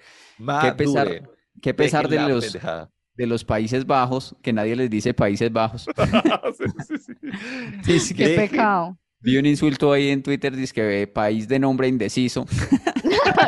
[0.58, 1.22] Qué pesar,
[1.62, 2.92] qué pesar de los, pendejada.
[3.22, 5.86] De los Países Bajos, que nadie les dice Países Bajos.
[6.58, 7.14] Sí, sí, sí.
[7.84, 8.98] Sí, sí, Qué pecado.
[9.24, 12.46] Vi un insulto ahí en Twitter, dice que país de nombre indeciso.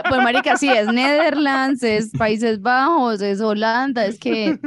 [0.10, 4.60] Pues marica, sí, es Netherlands, es Países Bajos, es Holanda, es que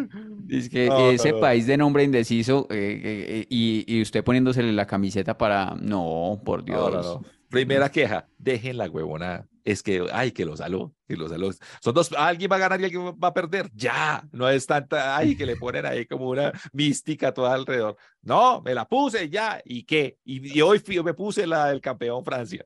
[0.45, 1.41] Dice que No, ese no.
[1.41, 5.75] país de nombre indeciso eh, eh, eh, y, y usted poniéndosele la camiseta para...
[5.81, 7.19] No, por No, Dios.
[7.57, 9.47] Primera queja, dejen la huevona.
[9.65, 11.51] Es que, ay, que lo saló, que lo saló.
[11.81, 13.69] Son dos, alguien va a ganar y alguien va a perder.
[13.75, 17.97] Ya, no es tanta, ay, que le ponen ahí como una mística toda alrededor.
[18.23, 20.19] No, me la puse ya, ¿y qué?
[20.25, 22.65] Y, y hoy fui- me puse la del campeón Francia.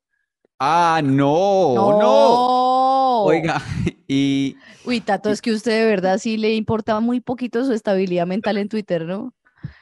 [0.58, 1.98] Ah, no, no.
[2.00, 3.22] no.
[3.24, 3.62] Oiga,
[4.06, 8.26] y Uy, Tato, es que usted de verdad sí le importa muy poquito su estabilidad
[8.26, 9.32] mental en Twitter, ¿no?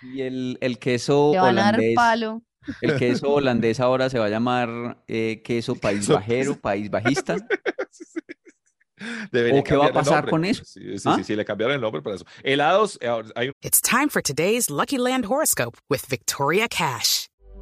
[0.02, 2.42] y el, el queso Le van a dar holandés, palo.
[2.80, 7.36] El queso holandés ahora se va a llamar eh, queso país Queso- bajero, país bajista.
[9.52, 10.64] ¿O qué va a pasar con eso?
[10.64, 11.14] Sí, sí, ¿Ah?
[11.16, 12.24] sí, sí, le cambiaron el nombre para eso.
[12.42, 17.28] Helados, eh, ahora hay It's time for today's Lucky Land horoscope with Victoria Cash.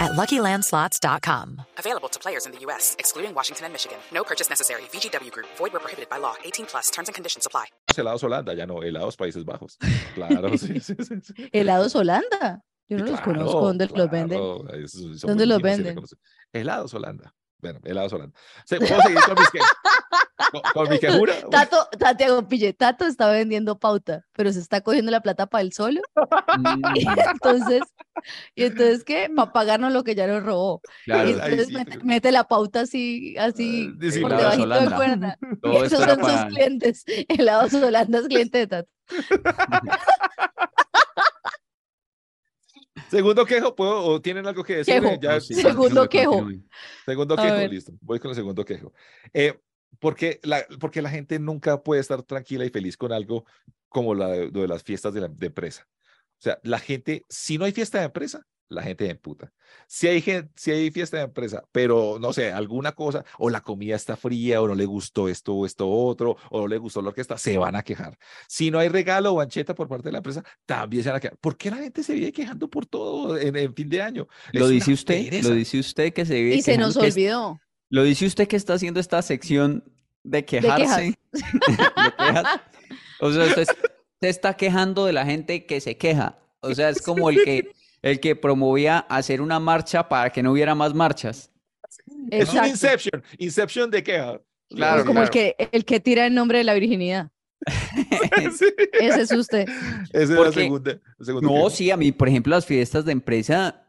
[0.00, 1.62] at luckylandslots.com.
[1.78, 3.98] Available to players in the U.S., excluding Washington and Michigan.
[4.12, 4.82] No purchase necessary.
[4.92, 6.34] VGW Group, void where prohibited by law.
[6.44, 7.66] 18 plus terms and conditions apply.
[7.94, 9.76] helados Holanda, ya no, helados Países Bajos.
[10.14, 11.14] Claro, sí, sí, sí.
[11.22, 11.50] sí.
[11.52, 12.62] Helados Holanda.
[12.88, 13.60] Yo no Sí, los conozco.
[13.60, 14.38] ¿Dónde los venden?
[14.38, 16.04] claro, ¿Dónde los finos, sí le venden?
[16.52, 17.34] Helados Holanda.
[17.60, 18.38] Bueno, helados Holanda.
[18.64, 19.58] Se- ¿Puedo seguir con, mis que-
[20.52, 20.98] con, con mi?
[21.50, 25.72] Tato, Santiago Pille, Tato está vendiendo pauta, pero se está cogiendo la plata para el
[25.72, 26.00] solo.
[26.58, 27.82] Mm, Y entonces,
[28.54, 29.30] ¿y entonces qué?
[29.34, 30.80] Para pagarnos lo que ya nos robó.
[31.04, 34.74] claro, Y entonces sí, mete, pero- mete la pauta así, así, Ah, por debajito de
[34.76, 34.96] Holanda.
[34.96, 35.38] cuerda.
[35.62, 37.04] Todo esos son sus clientes.
[37.28, 38.88] Helados Holanda es cliente de Tato.
[43.10, 45.00] Segundo quejo, ¿puedo, o tienen algo que decir?
[45.00, 45.18] Quejo.
[45.20, 46.46] Ya, sí, Segundo quejo.
[47.06, 47.70] Segundo quejo, ver.
[47.70, 47.92] listo.
[48.00, 48.92] Voy con el segundo quejo.
[49.32, 49.58] Eh,
[49.98, 53.44] porque, la, porque la gente nunca puede estar tranquila y feliz con algo
[53.88, 55.86] como la de, lo de las fiestas de, la, de empresa.
[56.38, 59.52] O sea, la gente, si no hay fiesta de empresa, la gente se emputa.
[59.86, 63.62] Si hay, gen- si hay fiesta de empresa, pero no sé, alguna cosa, o la
[63.62, 67.00] comida está fría, o no le gustó esto o esto otro, o no le gustó
[67.02, 68.16] la orquesta, se van a quejar.
[68.46, 71.20] Si no hay regalo o ancheta por parte de la empresa, también se van a
[71.20, 71.38] quejar.
[71.38, 74.28] ¿Por qué la gente se vive quejando por todo en, en fin de año?
[74.52, 75.48] Lo Es dice usted, pereza.
[75.48, 77.58] lo dice usted que se vive Y se nos olvidó.
[77.90, 79.84] Lo dice usted que está haciendo esta sección
[80.22, 81.18] de quejarse.
[81.32, 82.60] de quejas.
[83.20, 83.66] O sea, usted
[84.20, 86.38] se está quejando de la gente que se queja.
[86.60, 87.72] O sea, es como el que,
[88.02, 91.50] el que promovía hacer una marcha para que no hubiera más marchas.
[92.30, 92.64] Es un.
[92.64, 94.40] Inception, Inception de queja.
[94.68, 97.30] Claro, como el que, el que tira el nombre de la virginidad.
[98.56, 99.68] Sí, Ese es usted.
[100.12, 101.00] Esa es la segunda.
[101.42, 103.87] No, sí, a mí, por ejemplo, las fiestas de empresa,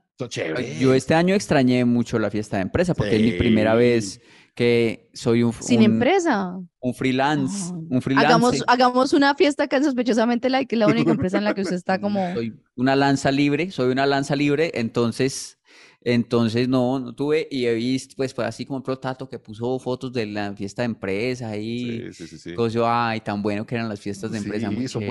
[0.80, 4.20] Yo este año extrañé mucho la fiesta de empresa porque es mi primera vez
[4.54, 6.60] que soy un, Sin un- empresa.
[6.82, 7.82] un freelance, Ay.
[7.90, 8.28] un freelance.
[8.28, 11.78] Hagamos, hagamos una fiesta en Sospechosamente que es la única empresa en la que usted
[11.78, 12.34] está como...
[12.34, 15.59] Soy una lanza libre, soy una lanza libre, entonces
[16.02, 19.78] Entonces, no, no tuve, y he visto, pues fue así como el Tato que puso
[19.80, 22.04] fotos de la fiesta de empresa ahí.
[22.08, 22.50] Sí, sí, sí, sí.
[22.52, 25.04] Entonces yo, ay, tan bueno que eran las fiestas de empresa, muy son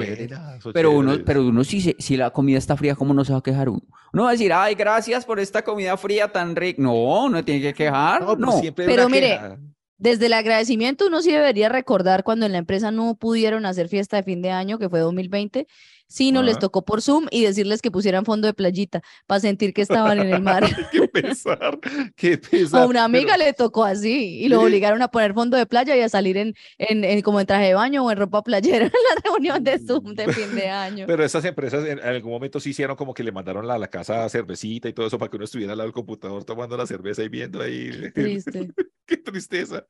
[0.73, 3.39] Pero uno, pero uno si, se- si la comida está fría, ¿cómo no se va
[3.41, 3.83] a quejar uno?
[4.15, 6.81] Uno va a decir, ay, gracias por esta comida fría tan rica.
[6.81, 9.59] No, no tiene que quejar, No, siempre Pero mire, queja.
[9.99, 14.17] Desde el agradecimiento uno sí debería recordar cuando en la empresa no pudieron hacer fiesta
[14.17, 15.67] de fin de año, que fue 2020,
[16.09, 16.61] sino les Ajá.
[16.61, 20.33] tocó por Zoom y decirles que pusieran fondo de playita para sentir que estaban en
[20.33, 20.65] el mar.
[20.93, 21.79] Qué pesar,
[22.17, 22.87] qué A pesar.
[22.89, 26.01] una amiga pero- le tocó así y lo obligaron a poner fondo de playa y
[26.01, 28.93] a salir en, en, en como en traje de baño o en ropa playera en
[28.93, 31.05] la reunión de Zoom de fin de año.
[31.07, 33.89] Pero esas empresas en, en algún momento sí hicieron como que le mandaron a la
[33.89, 36.87] casa cervecita y todo eso para que uno estuviera al lado del computador tomando la
[36.87, 37.91] cerveza y viendo ahí.
[38.15, 38.71] Triste.
[39.07, 39.87] Qué tristeza.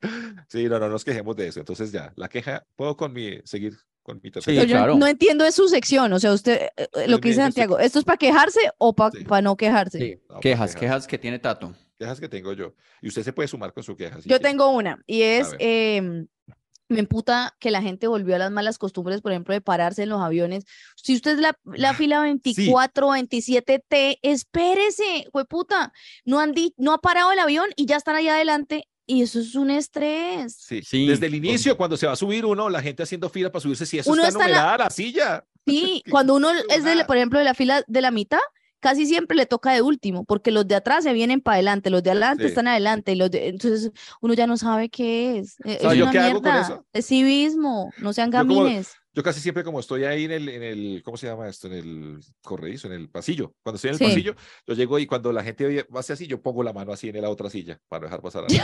[0.47, 1.59] Sí, no, no nos quejemos de eso.
[1.59, 3.77] Entonces ya, la queja, puedo con mi, seguir
[4.09, 4.95] con mi Sí, Pero yo claro.
[4.97, 7.79] no entiendo es su sección, o sea, usted, eh, eh, lo que dice estoy- Santiago,
[7.79, 9.25] ¿esto es para quejarse o para Sí.
[9.43, 9.99] no quejarse?
[9.99, 10.75] Sí, No, quejas, quejas.
[10.75, 11.73] quejas que tiene Tato.
[11.97, 12.73] Quejas que tengo yo.
[13.01, 14.15] Y usted se puede sumar con su queja.
[14.21, 14.43] si Yo quiere.
[14.43, 16.27] tengo una, y es, em,
[16.87, 20.09] me emputa que la gente volvió a las malas costumbres, por ejemplo, de pararse en
[20.09, 20.63] los aviones.
[20.95, 25.93] Si usted es la, la fila 24, 27T, espérese, puta.
[26.25, 29.39] No han di- no ha parado el avión y ya están ahí adelante, y eso
[29.39, 30.55] es un estrés.
[30.57, 30.81] Sí.
[30.83, 33.61] Sí, Desde el inicio, cuando se va a subir uno, la gente haciendo fila para
[33.61, 35.45] subirse, si eso Uno está la- numerada la silla.
[35.65, 38.39] Sí, cuando uno es, de, la- por ejemplo, de la fila de la mitad,
[38.79, 42.01] casi siempre le toca de último, porque los de atrás se vienen para adelante, los
[42.01, 42.49] de adelante Sí.
[42.49, 43.91] están adelante, y los de- entonces
[44.21, 45.55] uno ya no sabe qué es.
[45.55, 46.85] ¿Sabe es yo una qué hago con mierda, eso?
[46.93, 48.93] es civismo, no sean Yo como- gamines.
[49.11, 51.67] Yo casi siempre como estoy ahí en el, en el, ¿cómo se llama esto?
[51.67, 53.53] En el corredizo, en el pasillo.
[53.63, 54.05] Cuando estoy en el Sí.
[54.05, 54.35] pasillo,
[54.67, 57.29] yo llego y cuando la gente hace así, yo pongo la mano así en la
[57.29, 58.47] otra silla para no dejar pasar a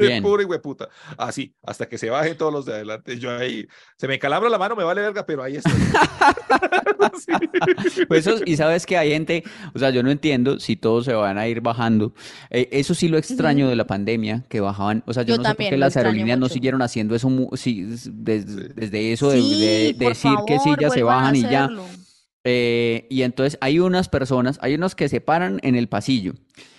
[0.00, 0.22] De Bien.
[0.22, 0.88] pura hueputa.
[1.18, 3.18] Así, hasta que se bajen todos los de adelante.
[3.18, 5.72] Yo ahí, se me calabra la mano, me vale verga, pero ahí estoy.
[7.18, 7.32] Sí.
[8.06, 9.42] Pues eso, y sabes que hay gente,
[9.74, 12.14] o sea, yo no entiendo si todos se van a ir bajando.
[12.50, 15.48] Eh, eso sí lo extraño de la pandemia, que bajaban, o sea, yo Yo no
[15.48, 18.68] sé por qué las aerolíneas no siguieron haciendo eso sí, s- des- Sí.
[18.74, 21.68] desde eso de, decir que sí, ya se bajan y ya.
[22.44, 26.34] Eh, y entonces hay unas personas, hay unos que se paran en el pasillo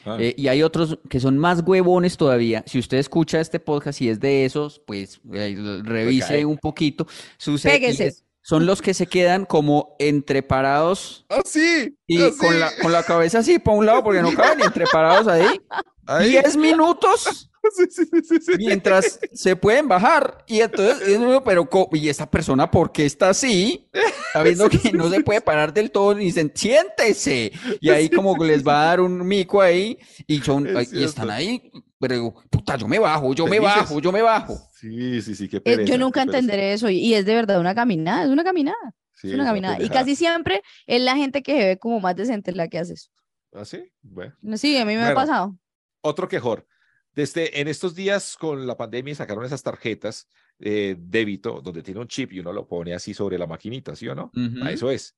[0.06, 2.63] Ah, eh, y hay otros que son más huevones todavía.
[2.65, 7.08] Si usted escucha este podcast y es de esos, pues eh, revise un poquito.
[7.38, 11.98] Sucede, son los que se quedan como entre parados Así.
[12.08, 12.38] y así.
[12.38, 15.28] con la, con la cabeza así para un lado porque no caben ni entre parados
[15.28, 15.62] ahí.
[16.08, 16.32] Ahí.
[16.32, 17.86] 10 minutos Sí,
[18.24, 20.44] sí, sí, mientras se pueden bajar.
[20.48, 23.90] Y entonces, pero, ¿y esta persona por qué está así?
[24.34, 27.52] Sabiendo que no se puede parar del todo y dicen, siéntese.
[27.80, 31.30] Y ahí como les va a dar un mico ahí y son, Es y están
[31.30, 34.58] ahí, pero digo, puta, yo me bajo, yo me bajo, yo me bajo.
[34.82, 37.60] Sí, sí, sí, qué Eh, pereza, yo nunca entenderé eso y, y es de verdad
[37.60, 38.76] una caminada, es una caminada,
[39.13, 39.78] Sí, es una una caminada.
[39.80, 42.94] Y casi siempre es la gente que se ve como más decente la que hace
[42.94, 43.12] eso.
[43.54, 43.91] ¿Ah, sí?
[44.02, 44.34] Bueno.
[44.56, 45.56] Sí, a mí me ha pasado.
[46.02, 46.65] Otro quejor.
[47.13, 50.28] Desde en estos días con la pandemia sacaron esas tarjetas
[50.60, 54.08] eh, débito donde tiene un chip y uno lo pone así sobre la maquinita, ¿sí
[54.08, 54.32] o no?
[54.63, 55.15] A eso es.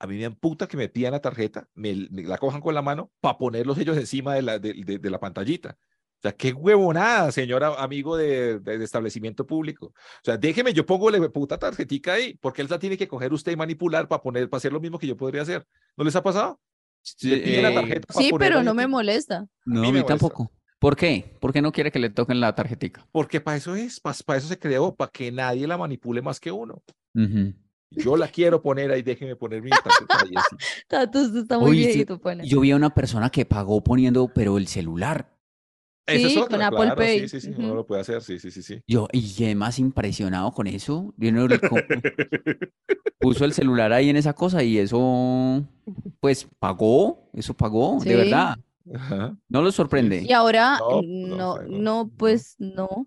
[0.00, 2.82] A mí me amputa que me pidan la tarjeta, me, me la cojan con la
[2.82, 5.78] mano para ponerlos ellos encima de la, de, de- de la pantallita.
[6.24, 9.86] O sea, qué huevonada, señora amigo de, de- de establecimiento público.
[9.86, 13.32] O sea, déjeme, yo pongo la puta tarjetica ahí, porque él la tiene que coger
[13.32, 15.66] usted y manipular para poner, para hacer lo mismo que yo podría hacer.
[15.96, 16.60] ¿No les ha pasado?
[17.22, 17.36] La
[17.70, 19.48] Eh, tarjeta pa' Sí, pero no me molesta.
[19.64, 20.06] no, mí a mí molesta.
[20.06, 20.52] tampoco.
[20.78, 21.36] ¿Por qué?
[21.40, 23.04] ¿Por qué no quiere que le toquen la tarjetica?
[23.10, 26.52] Porque para eso es, para, eso se creó, para que nadie la manipule más que
[26.52, 26.84] uno.
[27.90, 29.90] Yo la quiero poner ahí, déjeme poner mi tarjeta
[31.20, 32.44] usted está muy Uy, sí, viejito, pana.
[32.44, 35.31] Yo vi a una persona que pagó poniendo, pero el celular.
[36.06, 37.20] Es Sí, otra, con Apple claro, Pay.
[37.20, 37.62] Sí, sí, sí, Ujú.
[37.62, 38.80] uno lo puede hacer, sí, sí, sí, sí.
[38.88, 41.14] Yo, y además impresionado con eso.
[41.16, 41.46] Yo no
[43.18, 45.64] puso el celular ahí en esa cosa y eso,
[46.20, 48.56] pues pagó, eso pagó, de verdad.
[48.94, 49.36] Ajá.
[49.48, 50.22] ¿No lo sorprende?
[50.28, 53.06] Y ahora, No, no, no, pues no.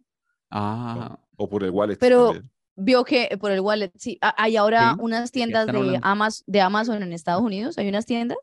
[0.50, 1.98] Ah, O por el wallet.
[2.00, 2.52] Pero- también.
[2.78, 5.98] Vio que por el wallet, sí, hay ahora Sí, unas tiendas de.
[6.02, 8.38] Amazon, de Amazon en Estados Unidos, hay unas tiendas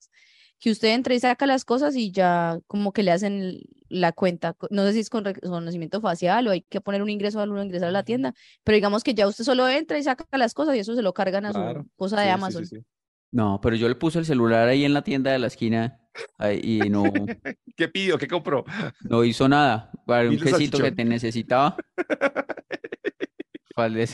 [0.62, 4.54] que usted entra y saca las cosas y ya como que le hacen la cuenta,
[4.70, 7.64] no sé si es con reconocimiento facial o hay que poner un ingreso al uno
[7.64, 10.76] ingresar a la tienda, pero digamos que ya usted solo entra y saca las cosas
[10.76, 12.64] y eso se lo cargan a su cosa de sí, Amazon.
[12.66, 12.84] sí, sí.
[13.32, 15.98] no, pero yo le puse el celular ahí en la tienda de la esquina
[16.38, 17.02] ahí, y no,
[17.76, 18.16] ¿Qué pidió?
[18.16, 18.64] ¿Qué compró?
[19.00, 19.90] no hizo nada.
[20.06, 21.76] Para un quesito que te necesitaba.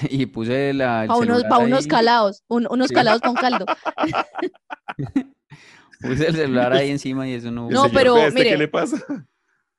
[0.08, 2.94] Y puse la, Para unos, pa' unos calados, un- unos Sí.
[2.94, 3.66] calados con caldo.
[6.00, 7.70] puse el celular ahí encima y eso no.
[7.70, 8.96] No, pero este, mire, ¿Qué le pasa?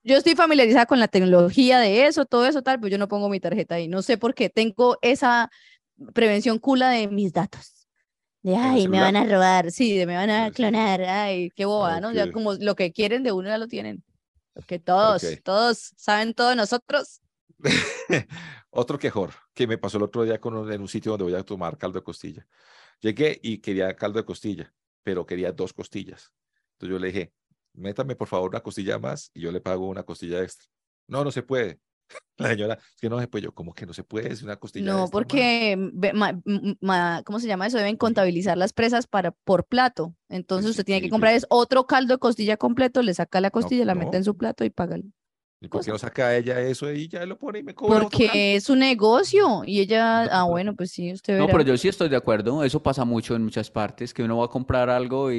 [0.04, 3.30] Yo estoy familiarizada con la tecnología de eso, todo eso tal, pero yo no pongo
[3.30, 3.88] mi tarjeta ahí.
[3.88, 4.50] No sé por qué.
[4.50, 5.50] Tengo esa
[6.14, 7.88] prevención cula de mis datos.
[8.42, 12.00] De, ay, me van a robar, sí, de me van a clonar, ay, qué bobada,
[12.00, 12.14] ¿no?
[12.14, 14.02] Ya como lo que quieren de uno ya lo tienen.
[14.66, 15.42] Que todos, Ok.
[15.44, 17.22] todos saben todo de nosotros.
[18.70, 21.34] Otro quejor que me pasó el otro día con un- en un sitio donde voy
[21.36, 22.48] a tomar caldo de costilla.
[23.02, 26.32] Llegué y quería caldo de costilla, pero quería dos costillas.
[26.74, 27.34] Entonces yo le dije,
[27.74, 30.68] métame por favor una costilla más y yo le pago una costilla extra.
[31.08, 31.80] No, no se puede.
[32.38, 33.44] La señora, es que no se puede.
[33.46, 34.32] Yo, ¿cómo que no se puede?
[34.32, 35.12] Es una costilla No, extra más".
[35.12, 35.78] porque,
[36.14, 36.42] ma-
[36.82, 37.78] ma- ¿cómo se llama eso?
[37.78, 40.16] Deben contabilizar las presas para, por plato.
[40.30, 43.52] Entonces sí, usted tiene que comprar es otro caldo de costilla completo, le saca la
[43.52, 44.18] costilla, la mete no.
[44.18, 44.98] en su plato y paga.
[45.62, 48.00] ¿Y por qué no saca ella eso y ya lo pone y me cobra?
[48.02, 51.58] Porque es un negocio y ella, ah, bueno, pues sí, usted No, verá.
[51.58, 52.64] pero yo sí estoy de acuerdo.
[52.64, 55.36] Eso pasa mucho en muchas partes, que uno va a comprar algo y,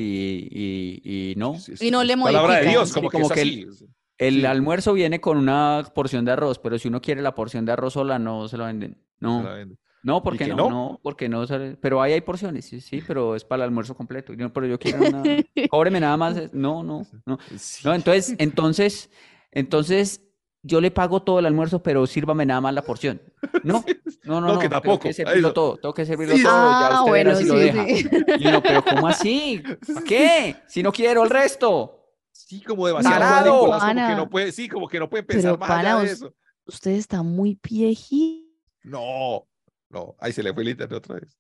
[0.51, 1.59] y, y no.
[1.59, 2.69] Sí, Y no le Palabra de.
[2.69, 3.87] Dios, Sí, como, como que, el- así.
[4.19, 4.45] El Sí.
[4.45, 7.95] almuerzo viene con una porción de arroz, pero si uno quiere la porción de arroz
[7.95, 8.99] sola, no se la venden.
[9.19, 9.31] se la
[9.65, 10.57] No, no, ¿por qué que no?
[10.57, 10.69] no?
[10.71, 13.95] No, porque no sale- Pero ahí hay porciones, sí, sí, pero es para el almuerzo
[13.95, 14.35] completo.
[14.35, 15.23] Yo, pero yo quiero una.
[15.71, 16.35] Cóbreme nada más.
[16.53, 17.39] No, no, no.
[17.85, 19.09] No, entonces, entonces,
[19.53, 20.23] entonces,
[20.63, 23.21] yo le pago todo el almuerzo, pero sírvame nada más la porción.
[23.65, 23.85] No,
[24.25, 24.59] no, no, No, no.
[24.59, 25.55] que Tengo que servirlo Eso.
[25.55, 26.43] todo, tengo que servirlo Sí.
[26.43, 26.53] todo.
[26.53, 27.87] Ya Ah, verá bueno, si lo sí, deja.
[27.87, 28.09] sí.
[28.39, 29.63] Y uno, pero ¿cómo así?
[29.95, 30.57] ¿Para qué?
[30.69, 31.97] Si no quiero el resto.
[32.33, 33.63] Sí, como demasiado.
[33.63, 35.99] Nicolás, como que no puede, sí, como que no puede pensar Pero más allá pana,
[36.01, 36.35] de us- eso.
[36.67, 38.49] Usted está muy viejito.
[38.85, 39.47] No,
[39.89, 41.37] no, ahí se le fue el internet otra vez.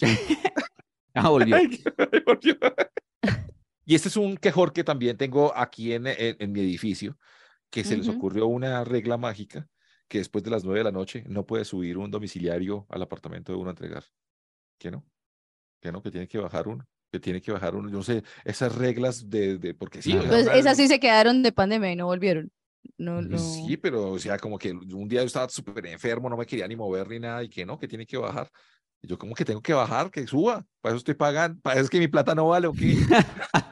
[1.18, 1.56] Ah, volvió.
[1.56, 2.54] Ay, ay, volvió.
[3.86, 7.16] Y este es un quejor que también tengo aquí en, en- en mi edificio,
[7.70, 9.68] que se les ocurrió una regla mágica
[10.08, 13.52] que después de las nueve de la noche no puede subir un domiciliario al apartamento
[13.52, 14.04] de uno a entregar.
[14.78, 15.04] ¿Que no?
[15.80, 17.88] Que no, que tiene que bajar uno, que tiene que bajar uno.
[17.88, 20.16] Yo no sé, esas reglas de, de porque sí.
[20.28, 22.50] Pues esas sí se quedaron de pandemia y no volvieron.
[22.98, 23.38] No, no.
[23.38, 26.68] Sí, pero o sea, como que un día yo estaba súper enfermo, no me quería
[26.68, 28.48] ni mover ni nada, y que no, que tiene que bajar.
[29.02, 30.10] Y yo, como que tengo que bajar?
[30.10, 30.64] Que suba.
[30.80, 31.60] Para eso estoy pagando.
[31.60, 32.96] Para eso es que mi plata no vale o qué.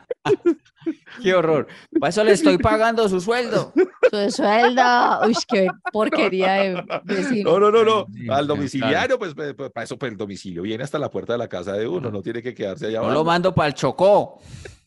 [1.25, 1.67] Qué horror.
[1.99, 3.73] Para eso le estoy pagando su sueldo.
[4.11, 4.83] Su sueldo.
[5.27, 7.59] Uy, qué porquería de vecino.
[7.59, 8.33] No, no, no, no.
[8.35, 11.39] Al domiciliario, pues, pues, pues, para eso, pues el domicilio viene hasta la puerta de
[11.39, 13.19] la casa de uno, no tiene que quedarse allá No abajo.
[13.21, 14.39] lo mando para el Chocó.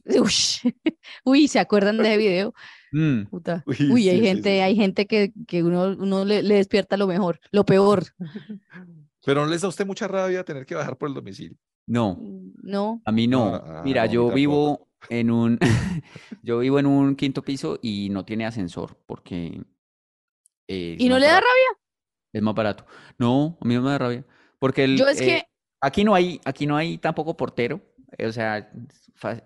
[0.06, 0.32] Uy,
[1.26, 2.54] uy, ¿se acuerdan de ese video?
[2.92, 3.24] Mm.
[3.24, 3.64] Puta.
[3.66, 6.96] Uy, Uy, hay sí, gente, sí, hay gente que, que uno, uno le, le despierta
[6.98, 8.04] lo mejor, lo peor.
[9.26, 11.58] Pero no les da a usted mucha rabia tener que bajar por el domicilio.
[11.86, 12.20] No,
[12.64, 13.02] No.
[13.06, 13.56] a mí no.
[13.56, 14.36] Ah, Mira, no, yo tampoco.
[14.36, 15.60] vivo en un,
[16.44, 19.62] yo vivo en un quinto piso y no tiene ascensor porque
[20.68, 21.48] eh, ¿Y no le da barato.
[21.48, 21.78] rabia?
[22.34, 22.86] Es más barato.
[23.18, 24.26] No, a mí no me da rabia.
[24.60, 25.44] Porque el, Yo es eh, que,
[25.82, 27.82] aquí no hay, aquí no hay tampoco portero.
[28.18, 28.72] eh, O sea,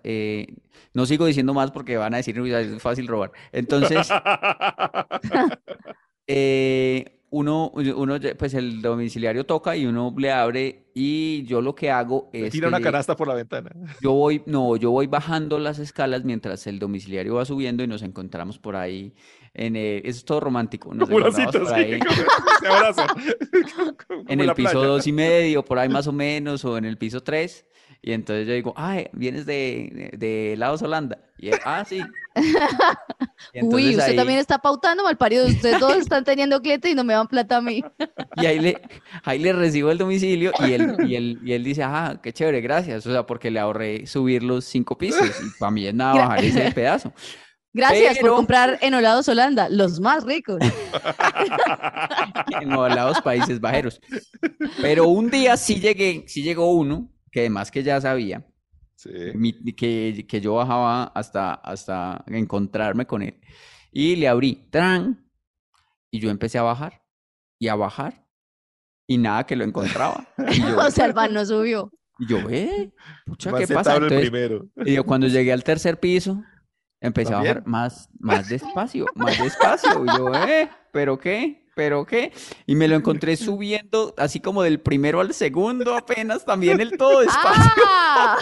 [0.04, 0.56] eh,
[0.94, 3.32] no sigo diciendo más porque van a decir "Uy, es fácil robar.
[3.52, 4.08] Entonces,
[6.26, 11.90] eh, uno, uno, pues el domiciliario toca y uno le abre y yo lo que
[11.90, 13.70] hago Le es tira que una canasta por la ventana.
[14.02, 18.02] yo voy, no, yo voy bajando las escalas mientras el domiciliario va subiendo y nos
[18.02, 19.14] encontramos por ahí
[19.54, 22.66] en eso es todo romántico, nos Como una encontramos cita, por sí, ahí como- se
[22.68, 23.06] abrazan.
[24.06, 24.86] Como en el piso playa.
[24.86, 27.66] dos y medio, por ahí más o menos, o en el piso tres.
[28.04, 31.18] Y entonces yo digo, ay, vienes de, de, Laos Holanda.
[31.38, 32.02] Y él, ah, sí.
[33.62, 35.46] Uy, usted ahí, también está pautando mal parido.
[35.46, 37.84] Ustedes todos están teniendo clientes y no me dan plata a mí.
[38.36, 38.82] y ahí le,
[39.22, 42.60] ahí le recibo el domicilio y él, y él, y él dice, ah, qué chévere,
[42.60, 43.06] gracias.
[43.06, 45.28] O sea, porque le ahorré subir los cinco pisos.
[45.40, 47.12] Y para mí es nada bajar ese pedazo.
[47.72, 50.58] Gracias Pero- por comprar en Olados Holanda, los más ricos.
[52.60, 54.00] en los países bajeros.
[54.80, 58.46] Pero un día sí llegué, sí llegó uno, que además que ya sabía,
[58.94, 59.10] Sí.
[59.34, 63.40] mi- que, que yo bajaba hasta, hasta encontrarme con él.
[63.90, 65.28] Y le abrí, ¡tran!
[66.12, 67.02] Y yo empecé a bajar
[67.58, 68.24] y a bajar
[69.08, 70.28] y nada que lo encontraba.
[70.52, 71.90] Y yo, o sea, el van no subió.
[72.20, 72.92] y yo, ¿eh?
[73.26, 73.94] Pucha, Más ¿qué pasa?
[73.94, 74.68] Entonces, primero.
[74.84, 76.40] y yo cuando llegué al tercer piso,
[77.00, 80.04] empecé a bajar más, más despacio, más despacio.
[80.04, 80.70] Y yo, ¿eh?
[80.92, 81.61] ¿Pero qué?
[81.74, 82.32] ¿Pero qué?
[82.66, 87.20] Y me lo encontré subiendo así como del primero al segundo apenas, también el todo
[87.20, 88.38] despacio, ¡Ah!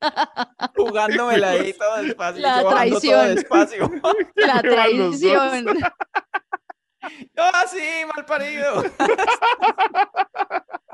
[0.76, 3.34] jugándomela ahí todo despacio, La yo bajando todo traición.
[3.36, 3.90] despacio.
[4.36, 5.66] La traición.
[7.36, 7.78] ¡Ah, sí,
[8.14, 8.84] mal parido!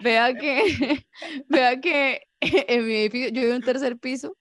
[0.03, 1.07] Vea que,
[1.49, 4.37] vea que en mi edificio, yo vivo en un tercer piso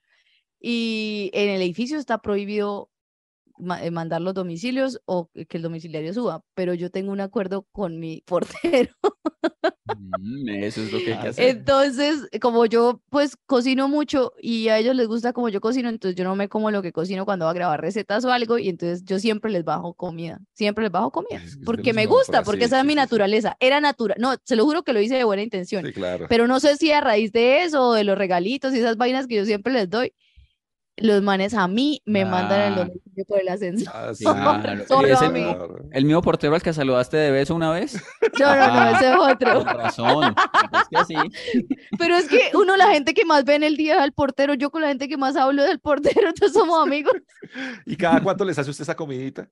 [0.59, 2.89] y en el edificio está prohibido
[3.59, 8.21] mandar los domicilios o que el domiciliario suba, pero yo tengo un acuerdo con mi
[8.25, 8.91] portero
[9.89, 11.49] Mm, Eso es lo que hay Ah, que hacer.
[11.49, 16.15] Entonces, como yo pues cocino mucho y a ellos les gusta como yo cocino, entonces
[16.15, 18.69] yo no me como lo que cocino cuando voy a grabar recetas o algo y
[18.69, 22.43] entonces yo siempre les bajo comida, siempre les bajo comida, Es que porque me gusta,
[22.43, 22.95] porque esa es mi sí, sí.
[22.97, 26.25] naturaleza, era natural, no, se lo juro que lo hice de buena intención, Sí, claro.
[26.29, 29.25] pero no sé si a raíz de eso o de los regalitos y esas vainas
[29.27, 30.13] que yo siempre les doy,
[30.97, 32.75] los manes a mí me mandan el Ah.
[32.85, 33.93] domicilio por el ascensor.
[33.95, 34.83] Ah, sí, Claro.
[34.87, 35.41] Solo Y ese a mí.
[35.43, 38.01] mismo- El mismo portero al que saludaste de beso una vez.
[38.39, 39.63] No, no, no, ese es Con otro.
[39.63, 40.35] razón.
[40.73, 41.15] Es que así.
[41.99, 44.53] Pero es que uno, la gente que más ve en el día es al portero,
[44.55, 47.13] yo con la gente que más hablo del portero, entonces somos amigos.
[47.85, 49.47] ¿Y cada cuánto les hace usted esa comidita?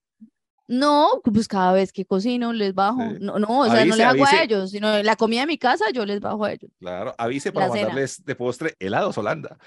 [0.68, 3.00] No, pues cada vez que cocino les bajo.
[3.00, 3.18] Sí.
[3.22, 4.44] No, no, o sea, no Avise, les hago a avise.
[4.46, 6.72] ellos, sino la comida de mi casa yo les bajo a ellos.
[6.80, 7.84] Claro, avise para La cena.
[7.90, 9.60] mandarles de postre helados Holanda.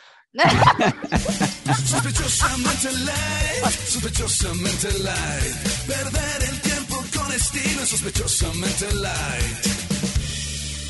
[2.29, 5.55] Sospechosamente light, sospechosamente light.
[5.87, 9.67] Perder el tiempo con estilo, sospechosamente light.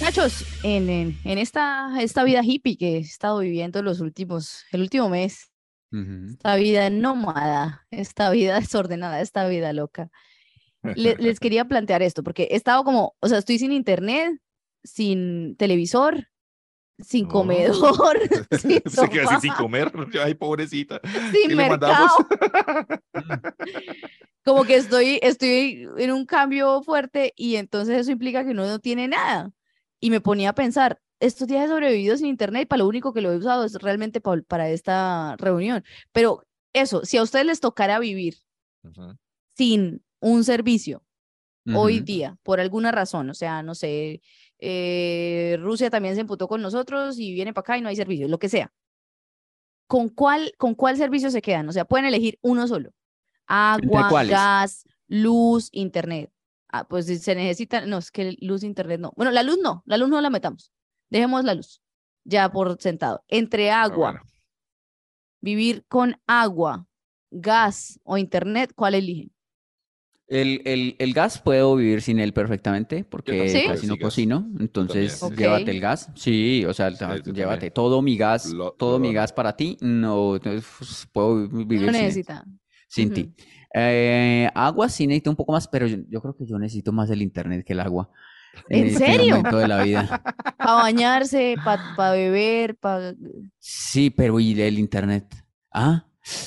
[0.00, 4.80] Muchachos, en, en, en esta, esta vida hippie que he estado viviendo los últimos, el
[4.80, 5.52] último mes,
[5.92, 10.10] esta vida nómada, esta vida desordenada, esta vida loca.
[10.82, 14.40] le- les quería plantear esto, porque he estado como, o sea, estoy sin internet,
[14.82, 16.26] sin televisor,
[17.00, 17.28] sin Oh.
[17.28, 18.18] comedor,
[18.60, 19.92] sin Se queda así sin comer.
[20.22, 21.00] Ay, pobrecita.
[21.32, 22.08] sin mercado.
[24.44, 28.78] Como que estoy, estoy en un cambio fuerte y entonces eso implica que uno no
[28.78, 29.50] tiene nada.
[30.00, 33.12] Y me ponía a pensar, estos días he sobrevivido sin internet y para lo único
[33.12, 35.84] que lo he usado es realmente pa- para esta reunión.
[36.12, 38.36] Pero eso, si a ustedes les tocara vivir
[39.56, 41.02] sin un servicio
[41.74, 44.22] hoy día, por alguna razón, o sea, no sé,
[44.58, 48.28] eh, Rusia también se emputó con nosotros y viene para acá y no hay servicio,
[48.28, 48.72] lo que sea.
[49.86, 51.68] ¿Con cuál, ¿Con cuál servicio se quedan?
[51.68, 52.90] O sea, pueden elegir uno solo.
[53.46, 56.30] Agua, gas, luz, internet.
[56.68, 59.12] Ah, pues se necesita, no, es que luz, internet no.
[59.16, 60.70] Bueno, la luz no, la luz no la metamos.
[61.08, 61.80] Dejemos la luz,
[62.24, 63.24] ya por sentado.
[63.28, 64.20] Entre Ah, agua, bueno.
[65.40, 66.86] vivir con agua,
[67.30, 69.32] gas o internet, ¿cuál eligen?
[70.28, 73.62] El, el, el gas puedo vivir sin él perfectamente porque ¿Sí?
[73.66, 74.06] casi no Sí, gas.
[74.08, 74.46] cocino.
[74.60, 76.10] Entonces, llévate el gas.
[76.14, 77.72] Sí, o sea, Sí, llévate también.
[77.72, 79.78] todo mi gas, Lo- todo mi lo- gas para ti.
[79.80, 82.44] No, entonces, pues, puedo vi- vivir No sin necesita.
[82.88, 83.32] sin ti.
[83.74, 87.08] Eh, agua sí necesito un poco más, pero yo, yo creo que yo necesito más
[87.10, 88.10] el internet que el agua.
[88.68, 89.36] ¿En este serio?
[89.36, 90.22] momento de la vida.
[90.58, 93.14] Para bañarse, para beber, para...
[93.58, 95.24] Sí, pero ¿y el internet?
[95.70, 96.04] Ah,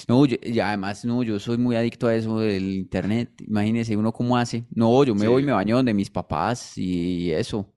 [0.08, 3.32] no, yo- y además, no, yo soy muy adicto a eso del internet.
[3.48, 4.66] Imagínese uno cómo hace.
[4.72, 7.74] No, yo me voy y me baño donde mis papás y eso.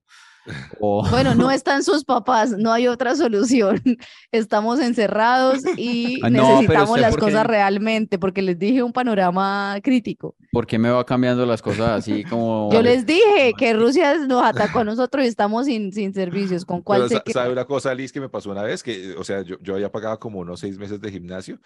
[0.81, 3.81] O- Bueno, no están sus papás, no hay otra solución.
[4.33, 9.77] Estamos encerrados y Ah, no, necesitamos las qué- cosas realmente, porque les dije un panorama
[9.83, 10.37] crítico.
[10.53, 12.71] ¿Por qué me va cambiando las cosas así como...
[12.73, 16.65] Yo les dije que Rusia nos atacó a nosotros y estamos sin, sin servicios.
[16.67, 19.25] ¿Con cuál Pero se sabe una cosa, Liz, que me pasó una vez, que, o
[19.25, 21.59] sea, yo, yo había pagado como unos seis meses de gimnasio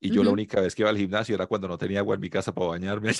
[0.00, 2.20] y yo la única vez que iba al gimnasio era cuando no tenía agua en
[2.20, 3.12] mi casa para bañarme.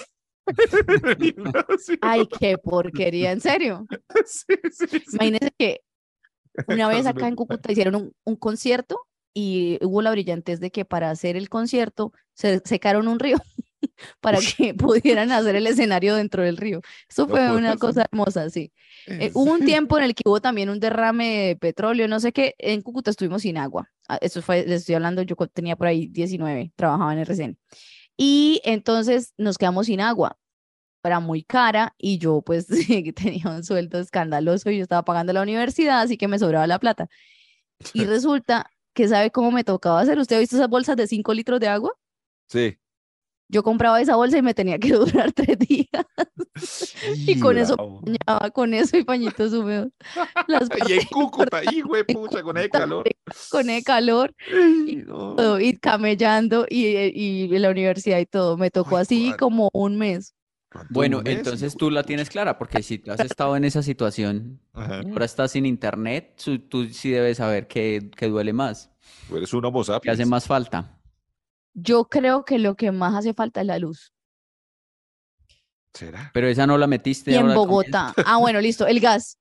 [2.00, 3.86] Ay, qué porquería, en serio.
[4.26, 5.02] Sí, sí, sí.
[5.14, 5.80] Imagínense que
[6.66, 8.98] una vez acá en Cúcuta hicieron un, un concierto
[9.34, 13.38] y hubo la brillantez de que para hacer el concierto se secaron un río
[14.20, 16.80] para que pudieran hacer el escenario dentro del río.
[17.08, 18.72] Eso fue una cosa hermosa, sí.
[19.06, 22.32] Eh, hubo un tiempo en el que hubo también un derrame de petróleo, no sé
[22.32, 23.90] qué, en Cúcuta estuvimos sin agua.
[24.08, 27.58] Ah, Eso fue, les estoy hablando, yo tenía por ahí 19, trabajaba en RCN.
[28.16, 30.38] Y entonces nos quedamos sin agua.
[31.04, 32.66] Era muy cara y yo pues
[33.16, 36.78] tenía un sueldo escandaloso y yo estaba pagando la universidad, así que me sobraba la
[36.78, 37.08] plata.
[37.92, 40.18] Y resulta que sabe cómo me tocaba hacer.
[40.18, 41.92] ¿Usted ha visto esas bolsas de 5 litros de agua?
[42.48, 42.78] Sí.
[43.52, 46.06] Yo compraba esa bolsa y me tenía que durar tres días.
[47.26, 49.88] Y con eso bañaba con eso y pañitos húmedos.
[50.48, 53.04] Las Y en Cúcuta, hijo de pucha, con el calor.
[53.50, 54.34] con el calor
[55.06, 55.34] no.
[55.36, 58.56] todo, y camellando y, y la universidad y todo.
[58.56, 60.34] Me tocó Ay, así cuál- como un mes.
[60.70, 61.36] ¿Cuánto Bueno, un mes?
[61.36, 65.00] entonces tú la tienes clara, porque si tú has estado en esa situación, Ajá.
[65.00, 66.40] ahora estás sin internet,
[66.70, 68.90] tú sí debes saber qué, qué duele más,
[69.28, 70.18] Tú eres un homo qué sapiens.
[70.20, 70.98] hace más falta.
[71.74, 74.12] Yo creo que lo que más hace falta es la luz.
[75.94, 76.30] ¿Será?
[76.32, 77.54] Pero esa no la metiste Y en.
[77.54, 78.14] Bogotá.
[78.26, 78.86] Ah, bueno, listo.
[78.86, 79.38] El gas.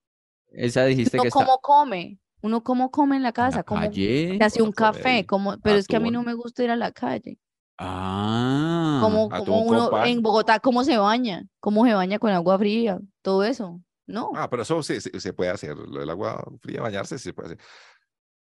[0.49, 2.19] Esa dijiste Uno que está cómo come.
[2.41, 3.57] Uno cómo come en la casa.
[3.57, 4.37] la Cómo calle.
[4.37, 5.25] se hace un café.
[5.25, 7.37] Como, pero es que a mí no me gusta ir a la calle.
[7.77, 11.47] Ah, Como, como uno en Bogotá, cómo se baña.
[11.59, 12.99] Cómo se baña con agua fría.
[13.21, 13.81] Todo eso.
[14.07, 14.31] No.
[14.35, 15.77] Ah, pero eso se, se, se puede hacer.
[15.77, 17.59] Lo del agua fría, bañarse, sí se puede hacer.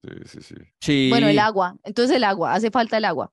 [0.04, 0.56] Sí, sí, sí.
[0.82, 1.10] sí.
[1.10, 1.76] Bueno, el agua.
[1.84, 2.54] Entonces el agua.
[2.54, 3.32] Hace falta el agua.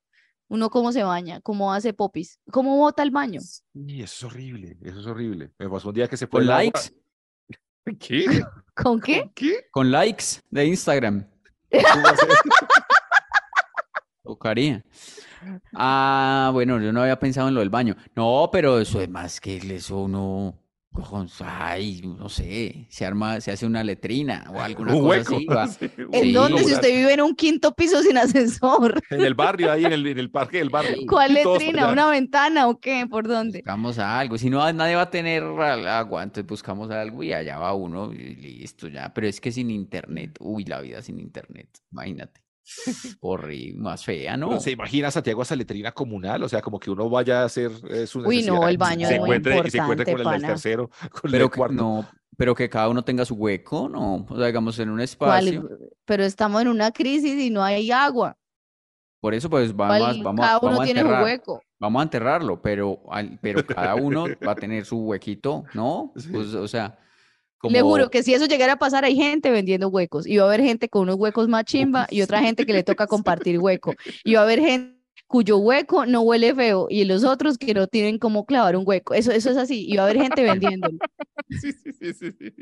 [0.48, 1.40] Uno cómo se baña.
[1.40, 2.40] Cómo hace popis.
[2.50, 3.40] Cómo bota el baño.
[3.74, 4.76] Y eso es horrible.
[4.82, 5.50] Eso es horrible.
[5.58, 6.62] Me pasó un día que se Con fue agua.
[6.64, 6.80] likes.
[7.98, 8.42] ¿Qué?
[8.74, 9.30] ¿Con qué?
[9.34, 9.66] ¿Qué?
[9.70, 11.26] Con likes de Instagram.
[14.22, 14.84] Tocaría.
[15.74, 17.94] Ah, bueno, yo no había pensado en lo del baño.
[18.16, 20.65] No, pero eso es más que eso uno, con-
[21.44, 25.36] ay, no sé, se arma, se hace una letrina o alguna Un cosa hueco.
[25.36, 25.46] así.
[25.46, 25.66] va.
[25.76, 26.32] Sí, un ¿En Sí.
[26.32, 26.64] dónde?
[26.64, 29.00] Si usted vive en un quinto piso sin ascensor.
[29.10, 30.96] En el barrio, ahí en el, en el parque del barrio.
[31.08, 31.90] ¿Cuál letrina?
[31.92, 33.06] ¿Una ventana o qué?
[33.08, 33.58] ¿Por dónde?
[33.58, 34.38] Buscamos algo.
[34.38, 38.34] Si no, nadie va a tener agua, entonces buscamos algo y allá va uno y
[38.36, 39.12] listo ya.
[39.14, 42.45] Pero es que sin internet, uy, la vida sin internet, imagínate.
[43.20, 44.48] Horrible, más fea, ¿no?
[44.48, 46.42] Pero ¿Se imagina Santiago esa letrina comunal?
[46.42, 49.14] O sea, como que uno vaya a hacer eh, su Uy, no, el baño se
[49.14, 51.56] es muy encuentre, y se encuentre con el del tercero, con el Pero del que,
[51.56, 51.74] cuarto.
[51.74, 54.26] no, pero que cada uno tenga su hueco, ¿no?
[54.28, 55.48] O sea, digamos, en un ¿Cuál?
[55.48, 55.68] espacio.
[56.04, 58.36] Pero estamos en una crisis y no hay agua.
[59.20, 60.22] Por eso, pues vamos, a- ¿Cuál?
[60.22, 61.24] vamos, a- Cada uno vamos a tiene su enterrar.
[61.24, 61.62] hueco.
[61.78, 63.02] Vamos a enterrarlo, pero,
[63.40, 66.12] pero cada uno va a tener su huequito, ¿no?
[66.16, 66.28] Sí.
[66.32, 66.98] Pues, o sea,
[67.70, 70.26] Le juro que si eso llegara a pasar, hay gente vendiendo huecos.
[70.26, 72.82] Y va a haber gente con unos huecos más chimba y otra gente que le
[72.82, 73.94] toca compartir hueco.
[74.24, 74.96] Y va a haber gente
[75.28, 79.12] cuyo hueco no huele feo y los otros que no tienen cómo clavar un hueco.
[79.12, 79.84] Eso, eso es así.
[79.88, 80.98] Y va a haber gente vendiéndolo.
[81.48, 82.52] Sí, sí, sí, sí, sí.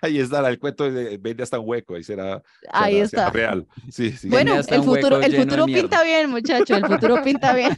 [0.00, 3.30] Ahí estará el cuento de vende hasta un hueco, ahí será, Ahí será- será está.
[3.30, 3.66] real.
[3.90, 4.28] Sí, sí.
[4.28, 6.78] Bueno, el futuro, el futuro pinta bien, muchachos.
[6.78, 7.76] El futuro pinta bien.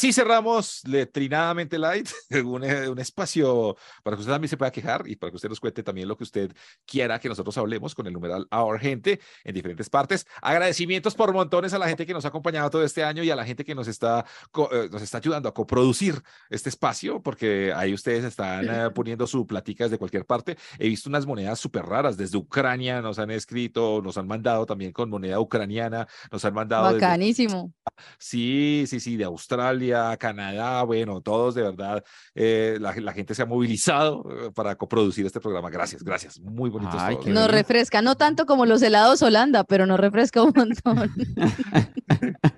[0.00, 2.08] Así cerramos Letrinadamente Light,
[2.42, 5.50] un, eh, un espacio para que usted también se pueda quejar y para que usted
[5.50, 6.50] nos cuente también lo que usted
[6.86, 10.26] quiera que nosotros hablemos con el numeral Our Gente en diferentes partes.
[10.40, 13.36] Agradecimientos por montones a la gente que nos ha acompañado todo este año y a
[13.36, 14.24] la gente que nos está,
[14.72, 19.46] eh, nos está ayudando a coproducir este espacio, porque ahí ustedes están eh, poniendo su
[19.46, 20.56] platica desde cualquier parte.
[20.78, 24.92] He visto unas monedas súper raras desde Ucrania, nos han escrito, nos han mandado también
[24.92, 27.74] con moneda ucraniana, nos han mandado desde Bacanísimo.
[28.18, 32.02] Sí, sí, sí, de Australia, Canadá, bueno, todos de verdad,
[32.34, 35.70] eh, la, la gente se ha movilizado eh, para coproducir este programa.
[35.70, 40.42] Gracias, gracias, muy de Nos refresca, no tanto como los helados Holanda, pero nos refresca
[40.42, 41.10] un montón.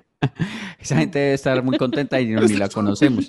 [0.78, 3.28] esa gente debe estar muy contenta y no- ni la conocemos.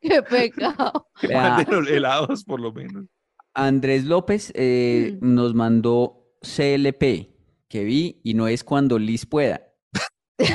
[0.00, 1.08] Qué pecado.
[1.20, 1.50] Que Vea.
[1.56, 3.04] manden los helados, por lo menos.
[3.54, 5.34] Andrés López eh, Mm.
[5.34, 7.32] nos mandó CLP,
[7.68, 9.62] que vi, y no es cuando Liz pueda.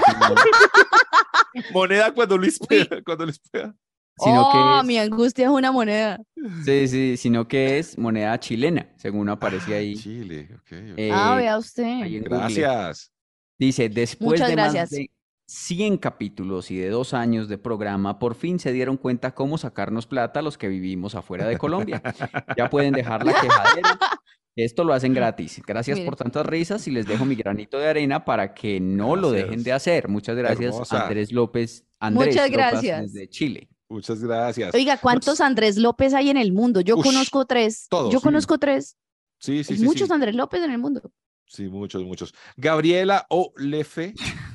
[1.73, 3.75] Moneda cuando Luis pueda, cuando Luis pueda.
[4.17, 6.21] Sino oh, que mi angustia es una moneda.
[6.63, 9.95] sí, sí, sino que es moneda chilena, según aparece ahí.
[9.95, 10.97] Chile, ok, ok.
[10.97, 12.21] eh, ah, vea usted.
[12.23, 13.11] Gracias.
[13.57, 14.83] Dice, después Muchas de gracias.
[14.83, 15.11] más de
[15.47, 20.07] 100 capítulos y de dos años de programa, por fin se dieron cuenta cómo sacarnos
[20.07, 22.01] plata los que vivimos afuera de Colombia.
[22.57, 23.99] Ya pueden dejar la quejadera.
[24.55, 25.61] Esto lo hacen gratis.
[25.65, 29.31] Gracias por tantas risas y les dejo mi granito de arena para que no lo
[29.31, 30.07] dejen de hacer.
[30.09, 31.03] Muchas gracias, Hermosa.
[31.03, 31.85] Andrés López.
[31.99, 33.13] Andrés Muchas López gracias.
[33.13, 33.69] desde Chile.
[33.87, 34.73] Muchas gracias.
[34.73, 36.81] Oiga, ¿cuántos Andrés López hay en el mundo?
[36.81, 37.87] Yo Ush, conozco tres.
[37.89, 38.23] todos, Yo sí.
[38.23, 38.97] conozco tres.
[39.39, 39.85] Sí, sí, Hay sí.
[39.85, 40.13] muchos sí.
[40.13, 41.01] Andrés López en el mundo.
[41.45, 42.33] Sí, muchos, muchos.
[42.55, 44.13] Gabriela Olefe.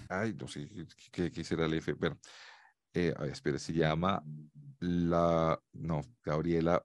[0.09, 0.67] Ay, no sé
[1.13, 1.93] qué, qué será Olefe.
[1.93, 2.19] Bueno,
[2.95, 4.23] eh, a ver, espera, se llama
[4.81, 5.61] la.
[5.73, 6.83] No, Gabriela.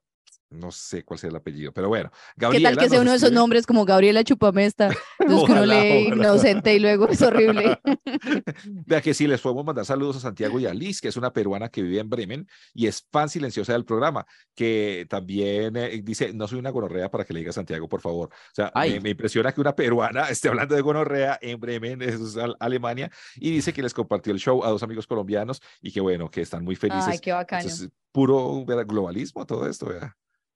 [0.52, 2.10] No sé cuál sea el apellido, pero bueno.
[2.10, 4.88] ¿Qué Gabriela tal que sea uno de esos nombres como Gabriela Chupamesta?
[5.20, 6.16] Los que uno Ojalá, lee ojalá.
[6.16, 7.78] inocente y luego es horrible.
[8.86, 11.32] Vea que sí, les podemos mandar saludos a Santiago y a Liz, que es una
[11.32, 16.32] peruana que vive en Bremen y es fan silenciosa del programa, que también eh, dice,
[16.32, 18.28] no soy una gonorrea para que le diga a Santiago, por favor.
[18.32, 19.00] O sea, me, Ay.
[19.00, 23.10] me impresiona que una peruana esté hablando de gonorrea en Bremen, eso es Al- Alemania,
[23.36, 26.40] y dice que les compartió el show a dos amigos colombianos y que bueno, que
[26.42, 27.04] están muy felices.
[27.08, 27.62] Ay, qué bacano.
[27.62, 28.86] Entonces, puro ¿verdad?
[28.86, 30.10] globalismo todo esto, ¿verdad?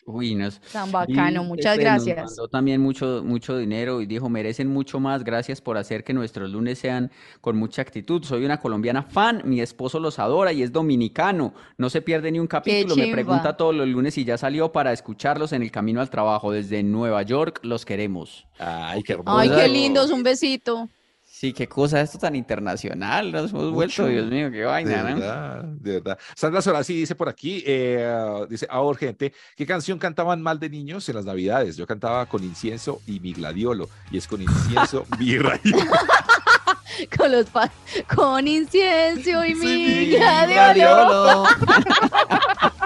[0.08, 2.26] Uy, nos, Tan bacano, Y, muchas este, nos gracias.
[2.30, 6.48] mandó también mucho, mucho dinero y dijo, merecen mucho más, gracias por hacer que nuestros
[6.50, 8.22] lunes sean con mucha actitud.
[8.22, 11.54] Soy una colombiana fan, mi esposo los adora y es dominicano.
[11.76, 14.92] No se pierde ni un capítulo, me pregunta todos los lunes y ya salió para
[14.92, 16.52] escucharlos en el camino al trabajo.
[16.52, 18.46] Desde Nueva York los queremos.
[18.60, 19.38] Ay, qué hermoso.
[19.38, 20.88] Ay, qué lindos, un besito.
[21.38, 24.06] Sí, qué cosa esto tan internacional, nos hemos vuelto.
[24.06, 25.16] Dios mío, qué De vaina, ¿no?
[25.16, 26.18] verdad, de verdad.
[26.34, 31.06] Sandra Solasi dice por aquí, eh, dice, ahora gente, ¿qué canción cantaban mal de niños
[31.10, 31.76] en las navidades?
[31.76, 35.72] Yo cantaba con incienso y mi gladiolo, y es con incienso, mirra y
[37.18, 37.48] Con los
[38.14, 40.54] con incienso y mi mi gladiolo.
[40.72, 41.44] Gladiolo.